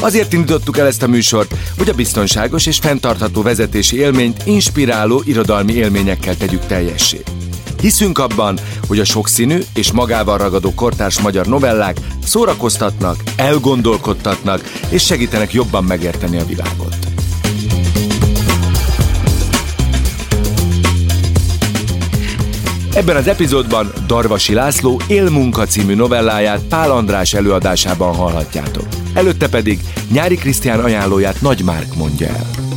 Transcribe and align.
Azért 0.00 0.32
indítottuk 0.32 0.78
el 0.78 0.86
ezt 0.86 1.02
a 1.02 1.06
műsort, 1.06 1.54
hogy 1.78 1.88
a 1.88 1.94
biztonságos 1.94 2.66
és 2.66 2.78
fenntartható 2.78 3.42
vezetési 3.42 3.96
élményt 3.96 4.42
inspiráló 4.44 5.22
irodalmi 5.24 5.72
élményekkel 5.72 6.36
tegyük 6.36 6.66
teljessé. 6.66 7.22
Hiszünk 7.80 8.18
abban, 8.18 8.58
hogy 8.86 8.98
a 8.98 9.04
sokszínű 9.04 9.58
és 9.74 9.92
magával 9.92 10.38
ragadó 10.38 10.74
kortárs 10.74 11.20
magyar 11.20 11.46
novellák 11.46 11.96
szórakoztatnak, 12.24 13.22
elgondolkodtatnak 13.36 14.60
és 14.88 15.04
segítenek 15.04 15.52
jobban 15.52 15.84
megérteni 15.84 16.38
a 16.38 16.44
világot. 16.44 16.96
Ebben 22.94 23.16
az 23.16 23.28
epizódban 23.28 23.92
Darvasi 24.06 24.54
László 24.54 25.00
Élmunka 25.06 25.64
című 25.64 25.94
novelláját 25.94 26.60
Pál 26.68 26.90
András 26.90 27.34
előadásában 27.34 28.14
hallhatjátok. 28.14 28.99
Előtte 29.14 29.48
pedig 29.48 29.80
Nyári 30.12 30.34
Krisztián 30.36 30.80
ajánlóját 30.80 31.40
Nagy 31.40 31.62
Márk 31.62 31.94
mondja 31.94 32.26
el. 32.26 32.69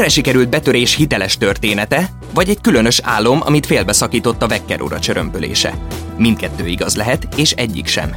Félre 0.00 0.14
sikerült 0.14 0.48
betörés 0.48 0.94
hiteles 0.94 1.36
története, 1.36 2.10
vagy 2.34 2.48
egy 2.48 2.60
különös 2.60 3.00
álom, 3.02 3.40
amit 3.44 3.66
félbeszakított 3.66 4.42
a 4.42 4.46
Vekker 4.46 4.82
óra 4.82 4.98
csörömpölése. 4.98 5.74
Mindkettő 6.16 6.66
igaz 6.66 6.96
lehet, 6.96 7.28
és 7.36 7.52
egyik 7.52 7.86
sem. 7.86 8.16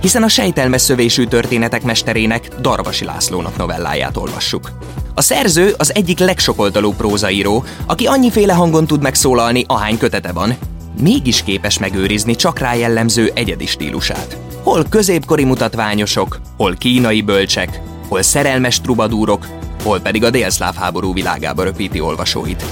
Hiszen 0.00 0.22
a 0.22 0.28
sejtelmes 0.28 0.80
szövésű 0.80 1.24
történetek 1.24 1.82
mesterének, 1.82 2.48
Darvasi 2.60 3.04
Lászlónak 3.04 3.56
novelláját 3.56 4.16
olvassuk. 4.16 4.70
A 5.14 5.20
szerző 5.20 5.74
az 5.78 5.94
egyik 5.94 6.18
legsokoldalú 6.18 6.92
prózaíró, 6.92 7.64
aki 7.86 8.06
annyiféle 8.06 8.52
hangon 8.52 8.86
tud 8.86 9.02
megszólalni, 9.02 9.64
ahány 9.66 9.98
kötete 9.98 10.32
van, 10.32 10.56
mégis 11.00 11.42
képes 11.42 11.78
megőrizni 11.78 12.34
csak 12.36 12.58
rá 12.58 12.74
jellemző 12.74 13.30
egyedi 13.34 13.66
stílusát. 13.66 14.36
Hol 14.62 14.84
középkori 14.88 15.44
mutatványosok, 15.44 16.40
hol 16.56 16.74
kínai 16.74 17.22
bölcsek, 17.22 17.80
hol 18.08 18.22
szerelmes 18.22 18.80
trubadúrok, 18.80 19.59
hol 19.82 20.00
pedig 20.00 20.24
a 20.24 20.30
délszláv 20.30 20.74
háború 20.74 21.12
világába 21.12 21.62
röpíti 21.62 22.00
olvasóit. 22.00 22.64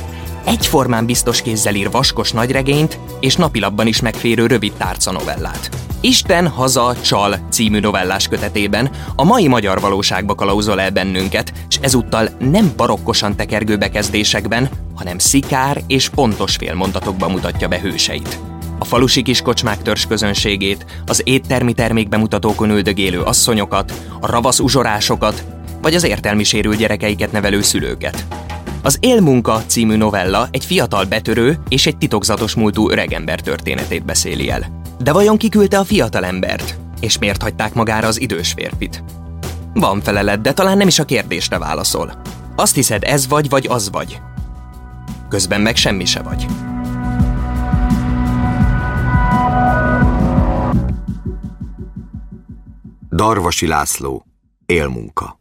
Egyformán 0.45 1.07
biztos 1.07 1.43
kézzel 1.43 1.75
ír 1.75 1.91
vaskos 1.91 2.33
nagyregényt 2.33 2.99
és 3.21 3.37
napilapban 3.37 3.87
is 3.87 4.01
megférő 4.01 4.47
rövid 4.47 4.73
tárca 4.73 5.13
novellát. 5.13 5.69
Isten, 6.01 6.49
haza, 6.49 6.97
csal 7.01 7.39
című 7.51 7.81
novellás 7.81 8.29
kötetében 8.29 8.91
a 9.17 9.25
mai 9.25 9.49
magyar 9.49 9.81
valóságba 9.81 10.35
kalauzol 10.35 10.81
el 10.81 10.91
bennünket, 10.91 11.53
és 11.69 11.79
ezúttal 11.81 12.29
nem 12.39 12.73
barokkosan 12.77 13.37
tekergő 13.37 13.77
bekezdésekben, 13.77 14.69
hanem 14.95 15.19
szikár 15.19 15.83
és 15.87 16.09
pontos 16.09 16.57
félmondatokban 16.57 17.31
mutatja 17.31 17.69
be 17.69 17.81
hőseit. 17.81 18.39
A 18.79 18.85
falusi 18.85 19.23
kiskocsmák 19.23 19.83
törzs 19.83 20.07
közönségét, 20.07 20.87
az 21.07 21.23
éttermi 21.25 21.73
termékbemutatókon 21.73 22.71
üldögélő 22.71 23.21
asszonyokat, 23.21 23.93
a 24.21 24.27
ravasz 24.27 24.59
uzsorásokat, 24.59 25.45
vagy 25.83 25.95
az 25.95 26.05
értelmi 26.05 26.45
sérült 26.45 26.77
gyerekeiket 26.77 27.33
nevelő 27.33 27.63
szülőket. 27.63 28.27
Az 28.83 28.97
Élmunka 29.01 29.63
című 29.67 29.97
novella 29.97 30.49
egy 30.51 30.65
fiatal 30.65 31.05
betörő 31.05 31.59
és 31.69 31.87
egy 31.87 31.97
titokzatos 31.97 32.55
múltú 32.55 32.91
öregember 32.91 33.41
történetét 33.41 34.05
beszéli 34.05 34.51
el. 34.51 34.83
De 34.99 35.13
vajon 35.13 35.37
kiküldte 35.37 35.79
a 35.79 35.85
fiatal 35.85 36.25
embert? 36.25 36.79
És 37.01 37.19
miért 37.19 37.43
hagyták 37.43 37.75
magára 37.75 38.07
az 38.07 38.21
idős 38.21 38.53
férfit? 38.53 39.05
Van 39.75 40.01
felelet, 40.01 40.41
de 40.41 40.53
talán 40.53 40.77
nem 40.77 40.87
is 40.89 40.99
a 40.99 41.05
kérdésre 41.05 41.59
válaszol. 41.59 42.21
Azt 42.57 42.75
hiszed, 42.75 43.05
ez 43.05 43.29
vagy, 43.29 43.49
vagy 43.49 43.67
az 43.71 43.91
vagy. 43.91 44.21
Közben 45.29 45.61
meg 45.61 45.77
semmi 45.77 46.05
se 46.05 46.23
vagy. 46.23 46.47
Darvasi 53.11 53.67
László, 53.67 54.27
élmunka. 54.67 55.38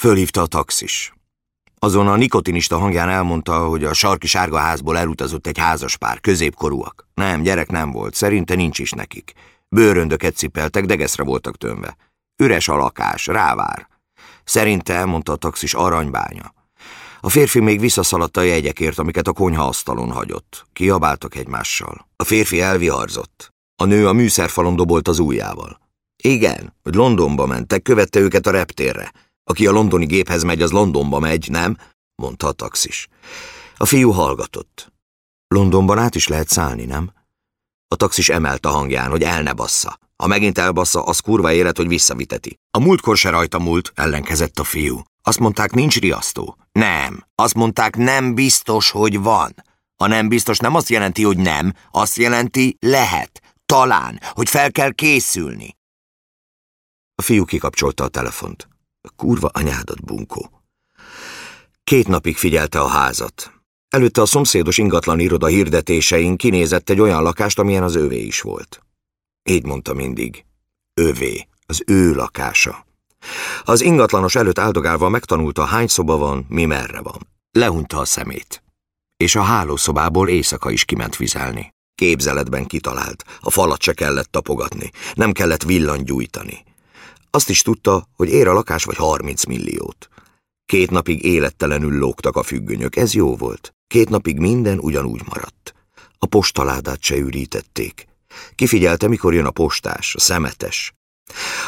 Fölhívta 0.00 0.40
a 0.40 0.46
taxis. 0.46 1.12
Azon 1.78 2.08
a 2.08 2.16
nikotinista 2.16 2.78
hangján 2.78 3.08
elmondta, 3.08 3.66
hogy 3.66 3.84
a 3.84 3.92
sarki 3.92 4.26
sárga 4.26 4.58
házból 4.58 4.98
elutazott 4.98 5.46
egy 5.46 5.58
házas 5.58 5.96
pár, 5.96 6.20
középkorúak. 6.20 7.08
Nem, 7.14 7.42
gyerek 7.42 7.70
nem 7.70 7.90
volt, 7.92 8.14
szerinte 8.14 8.54
nincs 8.54 8.78
is 8.78 8.90
nekik. 8.90 9.32
Bőröndöket 9.68 10.36
cipeltek, 10.36 10.84
degeszre 10.84 11.22
voltak 11.22 11.56
tömve. 11.56 11.96
Üres 12.42 12.68
a 12.68 12.76
lakás, 12.76 13.26
rávár. 13.26 13.88
Szerinte, 14.44 15.04
mondta 15.04 15.32
a 15.32 15.36
taxis, 15.36 15.74
aranybánya. 15.74 16.54
A 17.20 17.28
férfi 17.28 17.60
még 17.60 17.80
visszaszaladt 17.80 18.36
a 18.36 18.42
jegyekért, 18.42 18.98
amiket 18.98 19.28
a 19.28 19.32
konyha 19.32 19.64
asztalon 19.64 20.10
hagyott. 20.10 20.66
Kiabáltak 20.72 21.34
egymással. 21.34 22.08
A 22.16 22.24
férfi 22.24 22.60
elviharzott. 22.60 23.54
A 23.76 23.84
nő 23.84 24.08
a 24.08 24.12
műszerfalon 24.12 24.76
dobolt 24.76 25.08
az 25.08 25.18
ujjával. 25.18 25.80
Igen, 26.22 26.74
hogy 26.82 26.94
Londonba 26.94 27.46
mentek, 27.46 27.82
követte 27.82 28.20
őket 28.20 28.46
a 28.46 28.50
reptérre. 28.50 29.12
Aki 29.48 29.66
a 29.66 29.70
londoni 29.70 30.06
géphez 30.06 30.42
megy, 30.42 30.62
az 30.62 30.70
Londonba 30.70 31.18
megy, 31.18 31.50
nem? 31.50 31.76
mondta 32.14 32.46
a 32.46 32.52
taxis. 32.52 33.08
A 33.76 33.86
fiú 33.86 34.10
hallgatott. 34.10 34.92
Londonban 35.48 35.98
át 35.98 36.14
is 36.14 36.28
lehet 36.28 36.48
szállni, 36.48 36.84
nem? 36.84 37.12
A 37.88 37.96
taxis 37.96 38.28
emelt 38.28 38.66
a 38.66 38.70
hangján, 38.70 39.10
hogy 39.10 39.22
el 39.22 39.42
ne 39.42 39.52
bassza. 39.52 39.98
Ha 40.16 40.26
megint 40.26 40.58
elbassza, 40.58 41.04
az 41.04 41.20
kurva 41.20 41.52
élet, 41.52 41.76
hogy 41.76 41.88
visszaviteti. 41.88 42.58
A 42.70 42.78
múltkor 42.78 43.16
se 43.16 43.30
rajta 43.30 43.58
múlt, 43.58 43.92
ellenkezett 43.94 44.58
a 44.58 44.64
fiú. 44.64 45.02
Azt 45.22 45.38
mondták, 45.38 45.72
nincs 45.72 45.98
riasztó. 45.98 46.56
Nem. 46.72 47.24
Azt 47.34 47.54
mondták, 47.54 47.96
nem 47.96 48.34
biztos, 48.34 48.90
hogy 48.90 49.20
van. 49.20 49.54
A 49.96 50.06
nem 50.06 50.28
biztos 50.28 50.58
nem 50.58 50.74
azt 50.74 50.88
jelenti, 50.88 51.22
hogy 51.22 51.36
nem, 51.38 51.72
azt 51.90 52.16
jelenti, 52.16 52.76
lehet, 52.80 53.42
talán, 53.66 54.20
hogy 54.22 54.48
fel 54.48 54.72
kell 54.72 54.92
készülni. 54.92 55.76
A 57.14 57.22
fiú 57.22 57.44
kikapcsolta 57.44 58.04
a 58.04 58.08
telefont. 58.08 58.68
Kurva 59.16 59.50
anyádat, 59.52 60.04
bunkó. 60.04 60.50
Két 61.84 62.08
napig 62.08 62.36
figyelte 62.36 62.80
a 62.80 62.86
házat. 62.86 63.50
Előtte 63.88 64.20
a 64.20 64.26
szomszédos 64.26 64.78
ingatlan 64.78 65.20
iroda 65.20 65.46
hirdetésein 65.46 66.36
kinézett 66.36 66.90
egy 66.90 67.00
olyan 67.00 67.22
lakást, 67.22 67.58
amilyen 67.58 67.82
az 67.82 67.94
övé 67.94 68.22
is 68.22 68.40
volt. 68.40 68.82
Így 69.42 69.64
mondta 69.64 69.94
mindig. 69.94 70.44
Övé, 70.94 71.48
az 71.66 71.82
ő 71.86 72.14
lakása. 72.14 72.86
Az 73.64 73.80
ingatlanos 73.80 74.34
előtt 74.34 74.58
áldogálva 74.58 75.08
megtanulta, 75.08 75.64
hány 75.64 75.86
szoba 75.86 76.16
van, 76.16 76.46
mi 76.48 76.64
merre 76.64 77.00
van. 77.00 77.26
Lehunta 77.50 77.98
a 77.98 78.04
szemét. 78.04 78.62
És 79.16 79.34
a 79.34 79.42
hálószobából 79.42 80.28
éjszaka 80.28 80.70
is 80.70 80.84
kiment 80.84 81.16
vizelni. 81.16 81.74
Képzeletben 81.94 82.66
kitalált, 82.66 83.24
a 83.40 83.50
falat 83.50 83.82
se 83.82 83.92
kellett 83.92 84.30
tapogatni, 84.30 84.90
nem 85.14 85.32
kellett 85.32 85.62
villangyújtani. 85.62 86.64
Azt 87.36 87.50
is 87.50 87.62
tudta, 87.62 88.08
hogy 88.14 88.28
ér 88.28 88.48
a 88.48 88.52
lakás 88.52 88.84
vagy 88.84 88.96
30 88.96 89.44
milliót. 89.44 90.08
Két 90.66 90.90
napig 90.90 91.24
élettelenül 91.24 91.98
lógtak 91.98 92.36
a 92.36 92.42
függönyök, 92.42 92.96
ez 92.96 93.14
jó 93.14 93.36
volt. 93.36 93.74
Két 93.86 94.08
napig 94.08 94.38
minden 94.38 94.78
ugyanúgy 94.78 95.22
maradt. 95.28 95.74
A 96.18 96.26
postaládát 96.26 97.02
se 97.02 97.16
ürítették. 97.16 98.06
Kifigyelte, 98.54 99.08
mikor 99.08 99.34
jön 99.34 99.44
a 99.44 99.50
postás, 99.50 100.14
a 100.14 100.18
szemetes. 100.18 100.94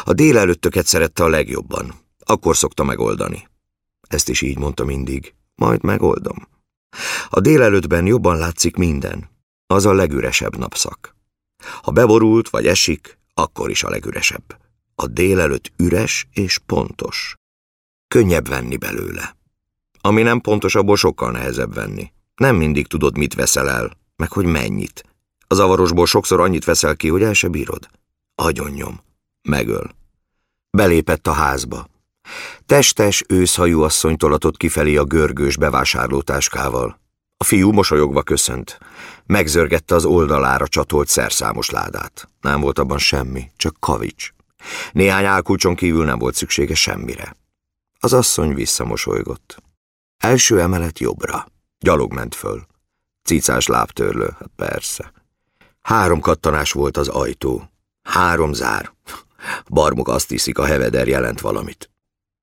A 0.04 0.12
délelőttöket 0.12 0.86
szerette 0.86 1.24
a 1.24 1.28
legjobban. 1.28 1.94
Akkor 2.18 2.56
szokta 2.56 2.84
megoldani. 2.84 3.48
Ezt 4.08 4.28
is 4.28 4.42
így 4.42 4.58
mondta 4.58 4.84
mindig. 4.84 5.34
Majd 5.54 5.82
megoldom. 5.82 6.48
A 7.28 7.40
délelőttben 7.40 8.06
jobban 8.06 8.36
látszik 8.36 8.76
minden. 8.76 9.30
Az 9.66 9.86
a 9.86 9.92
legüresebb 9.92 10.56
napszak. 10.56 11.16
Ha 11.82 11.90
beborult 11.90 12.48
vagy 12.48 12.66
esik, 12.66 13.18
akkor 13.34 13.70
is 13.70 13.82
a 13.82 13.90
legüresebb. 13.90 14.66
A 15.02 15.06
délelőtt 15.06 15.72
üres 15.76 16.28
és 16.32 16.58
pontos. 16.66 17.34
Könnyebb 18.08 18.48
venni 18.48 18.76
belőle. 18.76 19.36
Ami 20.00 20.22
nem 20.22 20.40
pontos, 20.40 20.74
abból 20.74 20.96
sokkal 20.96 21.30
nehezebb 21.30 21.74
venni. 21.74 22.12
Nem 22.34 22.56
mindig 22.56 22.86
tudod, 22.86 23.16
mit 23.16 23.34
veszel 23.34 23.68
el, 23.68 23.96
meg 24.16 24.32
hogy 24.32 24.44
mennyit. 24.44 25.04
A 25.46 25.54
zavarosból 25.54 26.06
sokszor 26.06 26.40
annyit 26.40 26.64
veszel 26.64 26.96
ki, 26.96 27.08
hogy 27.08 27.22
el 27.22 27.32
se 27.32 27.48
bírod. 27.48 27.88
Agyonnyom. 28.34 29.00
Megöl. 29.42 29.90
Belépett 30.70 31.26
a 31.26 31.32
házba. 31.32 31.88
Testes, 32.66 33.24
őszhajú 33.28 33.82
asszony 33.82 34.16
tolatott 34.16 34.56
kifelé 34.56 34.96
a 34.96 35.04
görgős 35.04 35.56
bevásárlótáskával. 35.56 37.00
A 37.36 37.44
fiú 37.44 37.70
mosolyogva 37.70 38.22
köszönt. 38.22 38.78
Megzörgette 39.26 39.94
az 39.94 40.04
oldalára 40.04 40.68
csatolt 40.68 41.08
szerszámos 41.08 41.70
ládát. 41.70 42.28
Nem 42.40 42.60
volt 42.60 42.78
abban 42.78 42.98
semmi, 42.98 43.50
csak 43.56 43.76
kavics. 43.80 44.36
Néhány 44.92 45.24
álkulcson 45.24 45.74
kívül 45.74 46.04
nem 46.04 46.18
volt 46.18 46.34
szüksége 46.34 46.74
semmire. 46.74 47.36
Az 48.00 48.12
asszony 48.12 48.54
visszamosolygott. 48.54 49.62
Első 50.18 50.60
emelet 50.60 50.98
jobbra. 50.98 51.46
Gyalog 51.78 52.12
ment 52.12 52.34
föl. 52.34 52.66
Cicás 53.22 53.66
lábtörlő, 53.66 54.36
hát 54.38 54.50
persze. 54.56 55.12
Három 55.80 56.20
kattanás 56.20 56.72
volt 56.72 56.96
az 56.96 57.08
ajtó. 57.08 57.70
Három 58.02 58.52
zár. 58.52 58.92
Barmok 59.68 60.08
azt 60.08 60.28
hiszik, 60.28 60.58
a 60.58 60.66
heveder 60.66 61.08
jelent 61.08 61.40
valamit. 61.40 61.90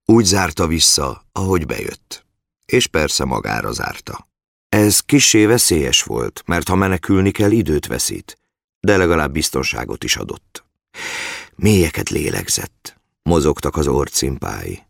Úgy 0.06 0.26
zárta 0.26 0.68
vissza, 0.68 1.26
ahogy 1.32 1.66
bejött. 1.66 2.26
És 2.66 2.88
persze 2.88 3.26
magára 3.26 3.72
zárta. 3.72 4.28
Ez 4.70 5.00
kissé 5.00 5.46
veszélyes 5.46 6.04
volt, 6.04 6.44
mert 6.46 6.68
ha 6.68 6.76
menekülni 6.76 7.32
kell, 7.32 7.52
időt 7.52 7.88
veszít, 7.88 8.38
de 8.80 8.98
legalább 8.98 9.32
biztonságot 9.32 10.04
is 10.04 10.16
adott. 10.16 10.66
Mélyeket 11.56 12.10
lélegzett, 12.10 13.00
mozogtak 13.24 13.76
az 13.76 13.88
orcimpái. 13.88 14.84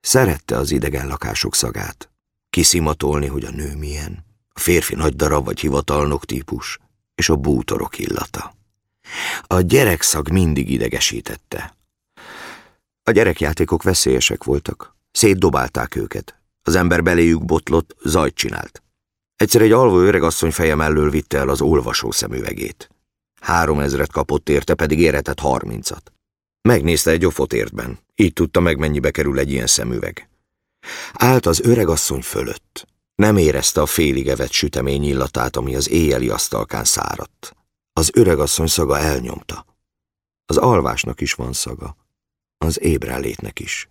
Szerette 0.00 0.56
az 0.56 0.70
idegen 0.70 1.06
lakások 1.06 1.54
szagát. 1.54 2.10
Kiszimatolni, 2.50 3.26
hogy 3.26 3.44
a 3.44 3.50
nő 3.50 3.76
milyen, 3.76 4.24
a 4.52 4.60
férfi 4.60 4.94
nagy 4.94 5.16
darab 5.16 5.44
vagy 5.44 5.60
hivatalnok 5.60 6.24
típus, 6.24 6.78
és 7.14 7.28
a 7.28 7.36
bútorok 7.36 7.98
illata. 7.98 8.54
A 9.42 9.60
gyerekszag 9.60 10.30
mindig 10.30 10.70
idegesítette. 10.70 11.76
A 13.02 13.10
gyerekjátékok 13.10 13.82
veszélyesek 13.82 14.44
voltak. 14.44 14.96
Szétdobálták 15.12 15.96
őket. 15.96 16.40
Az 16.62 16.74
ember 16.74 17.02
beléjük 17.02 17.44
botlott, 17.44 17.96
zajt 18.04 18.34
csinált. 18.34 18.82
Egyszer 19.36 19.62
egy 19.62 19.72
alvó 19.72 19.98
öregasszony 19.98 20.50
feje 20.52 20.74
mellől 20.74 21.10
vitte 21.10 21.38
el 21.38 21.48
az 21.48 21.60
olvasó 21.60 22.10
szemüvegét. 22.10 22.90
Három 23.40 23.80
ezret 23.80 24.12
kapott 24.12 24.48
érte, 24.48 24.74
pedig 24.74 25.00
éretett 25.00 25.38
harmincat. 25.38 26.12
Megnézte 26.68 27.10
egy 27.10 27.24
ofotértben, 27.24 27.98
így 28.14 28.32
tudta 28.32 28.60
meg, 28.60 28.78
mennyibe 28.78 29.10
kerül 29.10 29.38
egy 29.38 29.50
ilyen 29.50 29.66
szemüveg. 29.66 30.28
Állt 31.12 31.46
az 31.46 31.60
öregasszony 31.60 32.22
fölött. 32.22 32.86
Nem 33.14 33.36
érezte 33.36 33.80
a 33.80 33.86
félig 33.86 34.28
evett 34.28 34.50
sütemény 34.50 35.04
illatát, 35.04 35.56
ami 35.56 35.74
az 35.74 35.88
éjjeli 35.88 36.28
asztalkán 36.28 36.84
száradt. 36.84 37.56
Az 37.92 38.10
öregasszony 38.14 38.66
szaga 38.66 38.98
elnyomta. 38.98 39.66
Az 40.46 40.56
alvásnak 40.56 41.20
is 41.20 41.32
van 41.32 41.52
szaga, 41.52 41.96
az 42.58 42.80
ébrenlétnek 42.80 43.60
is. 43.60 43.88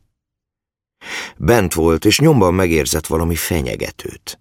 Bent 1.38 1.74
volt, 1.74 2.06
és 2.06 2.20
nyomban 2.20 2.54
megérzett 2.54 3.08
valami 3.08 3.36
fenyegetőt. 3.36 4.40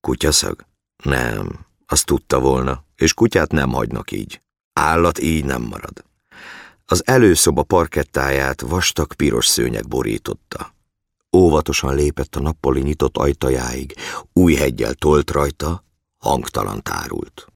Kutyaszag? 0.00 0.66
Nem, 1.04 1.66
azt 1.86 2.06
tudta 2.06 2.40
volna, 2.40 2.84
és 2.98 3.14
kutyát 3.14 3.52
nem 3.52 3.70
hagynak 3.70 4.10
így. 4.10 4.40
Állat 4.72 5.18
így 5.18 5.44
nem 5.44 5.62
marad. 5.62 6.04
Az 6.86 7.06
előszoba 7.06 7.62
parkettáját 7.62 8.60
vastag 8.60 9.14
piros 9.14 9.46
szőnyeg 9.46 9.88
borította. 9.88 10.74
Óvatosan 11.36 11.94
lépett 11.94 12.36
a 12.36 12.40
nappali 12.40 12.80
nyitott 12.80 13.16
ajtajáig, 13.16 13.94
új 14.32 14.54
hegyel 14.54 14.94
tolt 14.94 15.30
rajta, 15.30 15.84
hangtalan 16.18 16.82
tárult. 16.82 17.46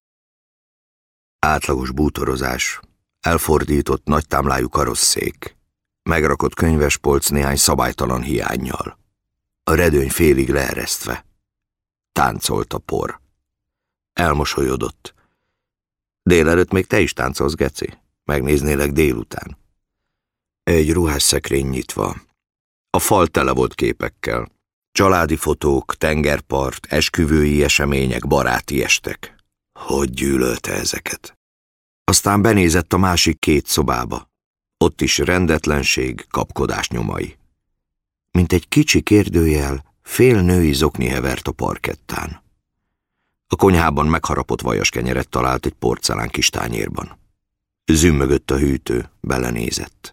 Átlagos 1.38 1.90
bútorozás, 1.90 2.80
elfordított 3.20 4.04
nagy 4.04 4.26
támlájú 4.26 4.68
karosszék, 4.68 5.56
megrakott 6.02 6.54
könyvespolc 6.54 7.28
néhány 7.28 7.56
szabálytalan 7.56 8.22
hiányjal. 8.22 8.98
A 9.64 9.74
redőny 9.74 10.10
félig 10.10 10.48
leeresztve. 10.48 11.26
Táncolt 12.12 12.72
a 12.72 12.78
por. 12.78 13.20
Elmosolyodott. 14.12 15.14
Délelőtt 16.22 16.72
még 16.72 16.86
te 16.86 17.00
is 17.00 17.12
táncolsz, 17.12 17.54
Geci? 17.54 17.98
Megnéznélek 18.24 18.92
délután. 18.92 19.58
Egy 20.62 20.92
ruhás 20.92 21.22
szekrény 21.22 21.68
nyitva. 21.68 22.16
A 22.90 22.98
fal 22.98 23.26
tele 23.26 23.52
volt 23.52 23.74
képekkel. 23.74 24.50
Családi 24.92 25.36
fotók, 25.36 25.94
tengerpart, 25.96 26.86
esküvői 26.86 27.62
események, 27.62 28.26
baráti 28.26 28.82
estek. 28.82 29.36
Hogy 29.78 30.10
gyűlölte 30.10 30.72
ezeket? 30.72 31.38
Aztán 32.04 32.42
benézett 32.42 32.92
a 32.92 32.98
másik 32.98 33.38
két 33.38 33.66
szobába. 33.66 34.30
Ott 34.76 35.00
is 35.00 35.18
rendetlenség, 35.18 36.26
kapkodás 36.30 36.88
nyomai. 36.88 37.36
Mint 38.30 38.52
egy 38.52 38.68
kicsi 38.68 39.02
kérdőjel, 39.02 39.84
fél 40.02 40.40
női 40.42 40.72
zokni 40.72 41.06
hevert 41.06 41.48
a 41.48 41.52
parkettán. 41.52 42.41
A 43.52 43.56
konyhában 43.56 44.06
megharapott 44.06 44.60
vajas 44.60 44.88
kenyeret 44.88 45.28
talált 45.28 45.66
egy 45.66 45.72
porcelán 45.72 46.28
kis 46.28 46.48
tányérban. 46.48 47.18
Zümmögött 47.86 48.50
a 48.50 48.58
hűtő, 48.58 49.10
belenézett. 49.20 50.12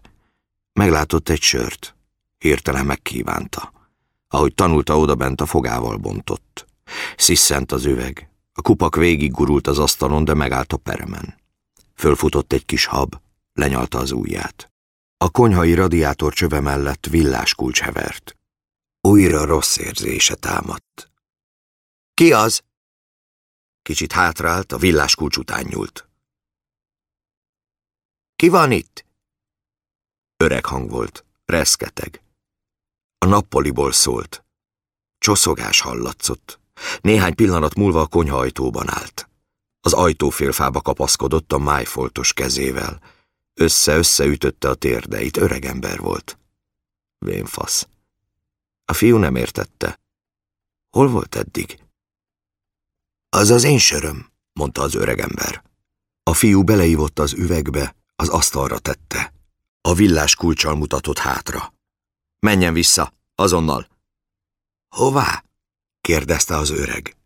Meglátott 0.72 1.28
egy 1.28 1.40
sört. 1.40 1.96
Hirtelen 2.38 2.86
megkívánta. 2.86 3.72
Ahogy 4.28 4.54
tanulta 4.54 4.98
odabent, 4.98 5.40
a 5.40 5.46
fogával 5.46 5.96
bontott. 5.96 6.66
Sziszent 7.16 7.72
az 7.72 7.84
üveg. 7.84 8.30
A 8.52 8.62
kupak 8.62 8.96
végig 8.96 9.32
gurult 9.32 9.66
az 9.66 9.78
asztalon, 9.78 10.24
de 10.24 10.34
megállt 10.34 10.72
a 10.72 10.76
peremen. 10.76 11.34
Fölfutott 11.94 12.52
egy 12.52 12.64
kis 12.64 12.84
hab, 12.84 13.14
lenyalta 13.52 13.98
az 13.98 14.10
ujját. 14.10 14.72
A 15.16 15.30
konyhai 15.30 15.74
radiátor 15.74 16.32
csöve 16.32 16.60
mellett 16.60 17.06
villás 17.06 17.54
kulcs 17.54 17.80
hevert. 17.80 18.36
Újra 19.00 19.44
rossz 19.44 19.76
érzése 19.76 20.34
támadt. 20.34 21.10
Ki 22.14 22.32
az? 22.32 22.62
Kicsit 23.90 24.12
hátrált, 24.12 24.72
a 24.72 24.78
villás 24.78 25.14
kulcs 25.14 25.36
után 25.36 25.64
nyúlt. 25.68 26.08
Ki 28.36 28.48
van 28.48 28.72
itt? 28.72 29.04
Öreg 30.36 30.64
hang 30.64 30.90
volt, 30.90 31.24
reszketeg. 31.44 32.22
A 33.18 33.26
nappaliból 33.26 33.92
szólt. 33.92 34.44
Csoszogás 35.18 35.80
hallatszott. 35.80 36.60
Néhány 37.00 37.34
pillanat 37.34 37.74
múlva 37.74 38.00
a 38.00 38.06
konyha 38.06 38.38
ajtóban 38.38 38.90
állt. 38.90 39.28
Az 39.80 39.92
ajtófélfába 39.92 40.80
kapaszkodott 40.80 41.52
a 41.52 41.58
májfoltos 41.58 42.32
kezével. 42.32 43.02
Össze-összeütötte 43.54 44.68
a 44.68 44.74
térdeit, 44.74 45.36
öregember 45.36 45.98
volt. 45.98 46.38
Vénfasz. 47.18 47.88
A 48.84 48.92
fiú 48.92 49.16
nem 49.16 49.36
értette. 49.36 50.00
Hol 50.90 51.08
volt 51.08 51.34
eddig? 51.34 51.88
Az 53.32 53.50
az 53.50 53.64
én 53.64 53.78
söröm, 53.78 54.30
mondta 54.52 54.82
az 54.82 54.94
öregember. 54.94 55.62
A 56.22 56.34
fiú 56.34 56.62
beleívott 56.62 57.18
az 57.18 57.32
üvegbe, 57.32 57.96
az 58.16 58.28
asztalra 58.28 58.78
tette. 58.78 59.32
A 59.80 59.94
villás 59.94 60.34
kulcsal 60.34 60.74
mutatott 60.74 61.18
hátra. 61.18 61.74
Menjen 62.38 62.72
vissza, 62.72 63.12
azonnal. 63.34 63.88
Hová? 64.88 65.44
kérdezte 66.00 66.56
az 66.56 66.70
öreg. 66.70 67.16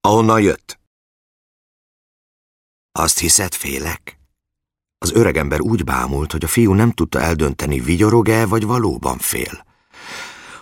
Ahonnan 0.00 0.40
jött? 0.40 0.80
Azt 2.92 3.18
hiszed, 3.18 3.54
félek? 3.54 4.18
Az 4.98 5.12
öregember 5.12 5.60
úgy 5.60 5.84
bámult, 5.84 6.32
hogy 6.32 6.44
a 6.44 6.48
fiú 6.48 6.72
nem 6.72 6.90
tudta 6.90 7.20
eldönteni, 7.20 7.80
vigyorog-e, 7.80 8.46
vagy 8.46 8.64
valóban 8.64 9.18
fél. 9.18 9.66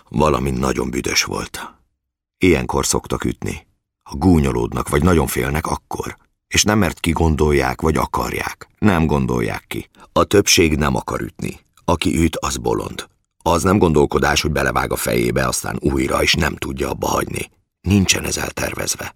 Valami 0.09 0.51
nagyon 0.51 0.89
büdös 0.89 1.23
volt. 1.23 1.73
Ilyenkor 2.37 2.85
szoktak 2.85 3.23
ütni. 3.23 3.71
Ha 4.03 4.15
gúnyolódnak, 4.15 4.89
vagy 4.89 5.03
nagyon 5.03 5.27
félnek, 5.27 5.67
akkor. 5.67 6.17
És 6.47 6.63
nem 6.63 6.77
mert 6.77 6.99
ki 6.99 7.11
gondolják, 7.11 7.81
vagy 7.81 7.97
akarják. 7.97 8.67
Nem 8.79 9.05
gondolják 9.05 9.63
ki. 9.67 9.89
A 10.11 10.23
többség 10.23 10.75
nem 10.77 10.95
akar 10.95 11.21
ütni. 11.21 11.59
Aki 11.85 12.17
üt, 12.17 12.37
az 12.37 12.57
bolond. 12.57 13.07
Az 13.43 13.63
nem 13.63 13.77
gondolkodás, 13.77 14.41
hogy 14.41 14.51
belevág 14.51 14.91
a 14.91 14.95
fejébe, 14.95 15.47
aztán 15.47 15.77
újra, 15.79 16.21
és 16.21 16.33
nem 16.33 16.55
tudja 16.55 16.89
abba 16.89 17.07
hagyni. 17.07 17.51
Nincsen 17.81 18.23
ez 18.23 18.37
eltervezve. 18.37 19.15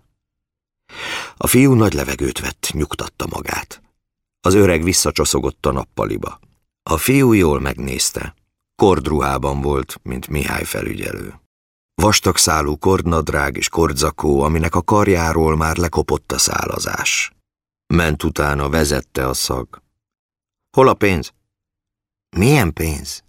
A 1.38 1.48
fiú 1.48 1.74
nagy 1.74 1.94
levegőt 1.94 2.39
vett, 2.39 2.70
nyugtatta 2.74 3.27
magát. 3.29 3.82
Az 4.41 4.53
öreg 4.53 4.84
visszacsoszogott 4.84 5.65
a 5.65 5.72
nappaliba. 5.72 6.39
A 6.84 6.98
fiú 6.98 7.34
jól 7.34 7.60
megnézte. 7.60 8.36
Kordruhában 8.75 9.62
volt, 9.62 10.00
mint 10.03 10.27
Mihály 10.27 10.63
felügyelő. 10.63 11.39
Vastag 12.01 12.37
szálú 12.37 12.77
kordnadrág 12.77 13.55
és 13.55 13.69
kordzakó, 13.69 14.41
aminek 14.41 14.75
a 14.75 14.81
karjáról 14.81 15.55
már 15.55 15.77
lekopott 15.77 16.31
a 16.31 16.37
szálazás. 16.37 17.31
Ment 17.87 18.23
utána, 18.23 18.69
vezette 18.69 19.27
a 19.27 19.33
szag. 19.33 19.81
Hol 20.71 20.87
a 20.87 20.93
pénz? 20.93 21.33
Milyen 22.29 22.73
pénz? 22.73 23.23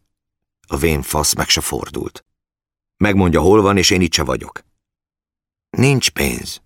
A 0.66 0.76
vén 0.76 1.02
fasz 1.02 1.34
meg 1.34 1.48
se 1.48 1.60
fordult. 1.60 2.24
Megmondja, 2.96 3.40
hol 3.40 3.62
van, 3.62 3.76
és 3.76 3.90
én 3.90 4.00
itt 4.00 4.12
se 4.12 4.24
vagyok. 4.24 4.64
Nincs 5.70 6.10
pénz, 6.10 6.62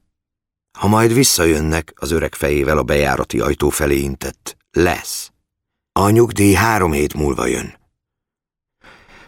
Ha 0.79 0.89
majd 0.89 1.13
visszajönnek, 1.13 1.93
az 1.97 2.11
öreg 2.11 2.35
fejével 2.35 2.79
a 2.79 2.83
bejárati 2.83 3.41
ajtó 3.41 3.69
felé 3.69 3.99
intett. 3.99 4.57
Lesz. 4.71 5.33
A 5.93 6.11
nyugdíj 6.11 6.53
három 6.53 6.93
hét 6.93 7.15
múlva 7.15 7.47
jön. 7.47 7.81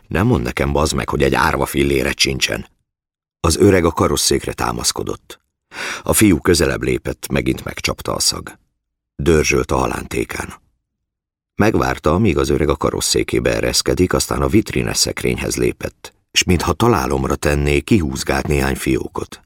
Nem 0.08 0.26
mond 0.26 0.42
nekem, 0.42 0.72
bazd 0.72 0.94
meg, 0.94 1.08
hogy 1.08 1.22
egy 1.22 1.34
árva 1.34 1.66
fillére 1.66 2.12
sincsen. 2.16 2.66
Az 3.40 3.56
öreg 3.56 3.84
a 3.84 3.90
karosszékre 3.90 4.52
támaszkodott. 4.52 5.40
A 6.02 6.12
fiú 6.12 6.38
közelebb 6.38 6.82
lépett, 6.82 7.28
megint 7.28 7.64
megcsapta 7.64 8.14
a 8.14 8.20
szag. 8.20 8.58
Dörzsölt 9.16 9.70
a 9.70 9.76
halántékán. 9.76 10.54
Megvárta, 11.54 12.14
amíg 12.14 12.38
az 12.38 12.48
öreg 12.48 12.68
a 12.68 12.76
karosszékébe 12.76 13.54
ereszkedik, 13.54 14.12
aztán 14.12 14.42
a 14.42 14.48
vitrines 14.48 14.96
szekrényhez 14.96 15.56
lépett, 15.56 16.14
és 16.30 16.44
mintha 16.44 16.72
találomra 16.72 17.34
tenné, 17.34 17.80
kihúzgált 17.80 18.46
néhány 18.46 18.76
fiókot. 18.76 19.40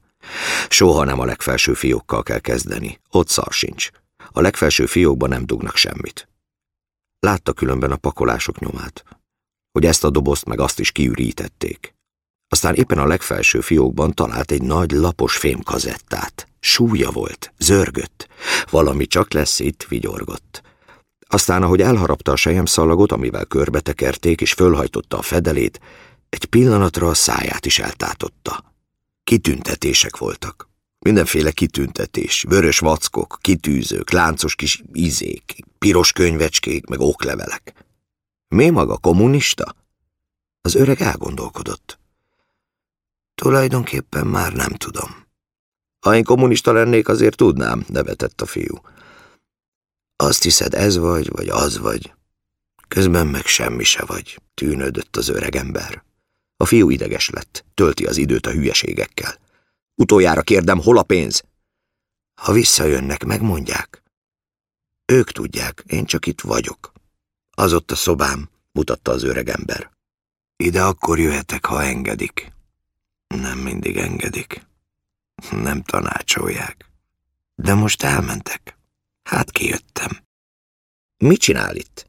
Soha 0.69 1.03
nem 1.03 1.19
a 1.19 1.25
legfelső 1.25 1.73
fiókkal 1.73 2.23
kell 2.23 2.39
kezdeni, 2.39 2.99
ott 3.11 3.27
szar 3.27 3.53
sincs. 3.53 3.89
A 4.31 4.41
legfelső 4.41 4.85
fiókban 4.85 5.29
nem 5.29 5.45
dugnak 5.45 5.75
semmit. 5.75 6.29
Látta 7.19 7.53
különben 7.53 7.91
a 7.91 7.95
pakolások 7.95 8.59
nyomát, 8.59 9.03
hogy 9.79 9.87
ezt 9.87 10.03
a 10.03 10.09
dobozt 10.09 10.45
meg 10.45 10.59
azt 10.59 10.79
is 10.79 10.91
kiürítették. 10.91 11.93
Aztán 12.49 12.75
éppen 12.75 12.97
a 12.97 13.05
legfelső 13.05 13.61
fiókban 13.61 14.13
talált 14.13 14.51
egy 14.51 14.61
nagy 14.61 14.91
lapos 14.91 15.37
fémkazettát. 15.37 16.47
Súlya 16.59 17.11
volt, 17.11 17.53
zörgött. 17.57 18.27
Valami 18.69 19.07
csak 19.07 19.33
lesz 19.33 19.59
itt, 19.59 19.85
vigyorgott. 19.89 20.61
Aztán, 21.27 21.63
ahogy 21.63 21.81
elharapta 21.81 22.31
a 22.31 22.35
sejemszallagot, 22.35 23.11
amivel 23.11 23.45
körbetekerték 23.45 24.41
és 24.41 24.53
fölhajtotta 24.53 25.17
a 25.17 25.21
fedelét, 25.21 25.79
egy 26.29 26.45
pillanatra 26.45 27.07
a 27.07 27.13
száját 27.13 27.65
is 27.65 27.79
eltátotta. 27.79 28.73
Kitüntetések 29.23 30.17
voltak. 30.17 30.69
Mindenféle 30.99 31.51
kitüntetés, 31.51 32.45
vörös 32.47 32.79
vackok, 32.79 33.37
kitűzők, 33.41 34.11
láncos 34.11 34.55
kis 34.55 34.83
izék, 34.93 35.55
piros 35.77 36.11
könyvecskék, 36.11 36.85
meg 36.85 36.99
oklevelek. 36.99 37.87
Mi 38.55 38.69
maga 38.69 38.97
kommunista? 38.97 39.75
Az 40.61 40.75
öreg 40.75 41.01
elgondolkodott. 41.01 41.99
Tulajdonképpen 43.35 44.27
már 44.27 44.53
nem 44.53 44.71
tudom. 44.71 45.27
Ha 45.99 46.15
én 46.15 46.23
kommunista 46.23 46.71
lennék, 46.71 47.07
azért 47.07 47.37
tudnám, 47.37 47.85
nevetett 47.87 48.41
a 48.41 48.45
fiú. 48.45 48.81
Azt 50.15 50.43
hiszed, 50.43 50.73
ez 50.73 50.97
vagy, 50.97 51.29
vagy 51.29 51.49
az 51.49 51.77
vagy. 51.77 52.13
Közben 52.87 53.27
meg 53.27 53.45
semmi 53.45 53.83
se 53.83 54.05
vagy, 54.05 54.41
tűnődött 54.53 55.15
az 55.15 55.27
öreg 55.27 55.55
ember. 55.55 56.03
A 56.57 56.65
fiú 56.65 56.89
ideges 56.89 57.29
lett, 57.29 57.65
tölti 57.73 58.05
az 58.05 58.17
időt 58.17 58.45
a 58.45 58.51
hülyeségekkel. 58.51 59.39
Utoljára 59.95 60.41
kérdem, 60.41 60.79
hol 60.79 60.97
a 60.97 61.03
pénz? 61.03 61.43
Ha 62.41 62.51
visszajönnek, 62.51 63.23
megmondják. 63.23 64.03
Ők 65.05 65.31
tudják, 65.31 65.83
én 65.87 66.05
csak 66.05 66.25
itt 66.25 66.41
vagyok. 66.41 66.91
Az 67.59 67.73
ott 67.73 67.91
a 67.91 67.95
szobám, 67.95 68.49
mutatta 68.71 69.11
az 69.11 69.23
öreg 69.23 69.49
ember. 69.49 69.91
Ide 70.55 70.83
akkor 70.83 71.19
jöhetek, 71.19 71.65
ha 71.65 71.83
engedik. 71.83 72.51
Nem 73.27 73.57
mindig 73.57 73.97
engedik. 73.97 74.67
Nem 75.51 75.83
tanácsolják. 75.83 76.91
De 77.55 77.73
most 77.73 78.03
elmentek. 78.03 78.77
Hát 79.23 79.51
kijöttem. 79.51 80.11
Mit 81.17 81.39
csinál 81.39 81.75
itt? 81.75 82.07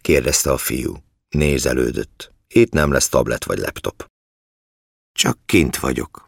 kérdezte 0.00 0.52
a 0.52 0.56
fiú. 0.56 0.96
Nézelődött. 1.28 2.32
Itt 2.48 2.72
nem 2.72 2.92
lesz 2.92 3.08
tablet 3.08 3.44
vagy 3.44 3.58
laptop. 3.58 4.06
Csak 5.12 5.38
kint 5.46 5.76
vagyok. 5.76 6.24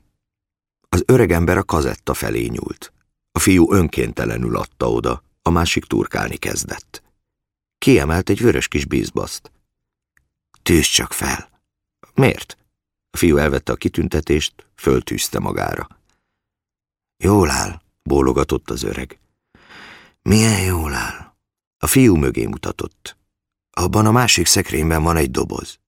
Az 0.89 1.03
öregember 1.07 1.57
a 1.57 1.65
kazetta 1.65 2.15
felé 2.15 2.47
nyúlt. 2.47 2.93
A 3.33 3.39
fiú 3.39 3.73
önkéntelenül 3.73 4.57
adta 4.57 4.91
oda, 4.91 5.25
a 5.43 5.51
másik 5.51 5.85
turkálni 5.85 6.37
kezdett. 6.37 7.03
Kiemelt 7.83 8.29
egy 8.29 8.41
vörös 8.41 8.69
kis 8.69 8.85
bízbaszt. 8.85 9.53
Tűz 10.63 10.87
csak 10.87 11.13
fel. 11.13 11.63
Miért? 12.15 12.57
A 13.11 13.17
fiú 13.17 13.37
elvette 13.37 13.73
a 13.73 13.77
kitüntetést, 13.77 14.67
föltűzte 14.75 15.39
magára. 15.39 15.89
Jól 17.17 17.51
áll, 17.51 17.83
bólogatott 18.03 18.71
az 18.71 18.83
öreg. 18.83 19.19
Milyen 20.23 20.61
jól 20.61 20.95
áll? 20.95 21.35
A 21.79 21.87
fiú 21.87 22.17
mögé 22.17 22.47
mutatott. 22.47 23.17
Abban 23.71 24.07
a 24.07 24.13
másik 24.13 24.47
szekrényben 24.47 25.03
van 25.03 25.17
egy 25.17 25.31
doboz. 25.31 25.79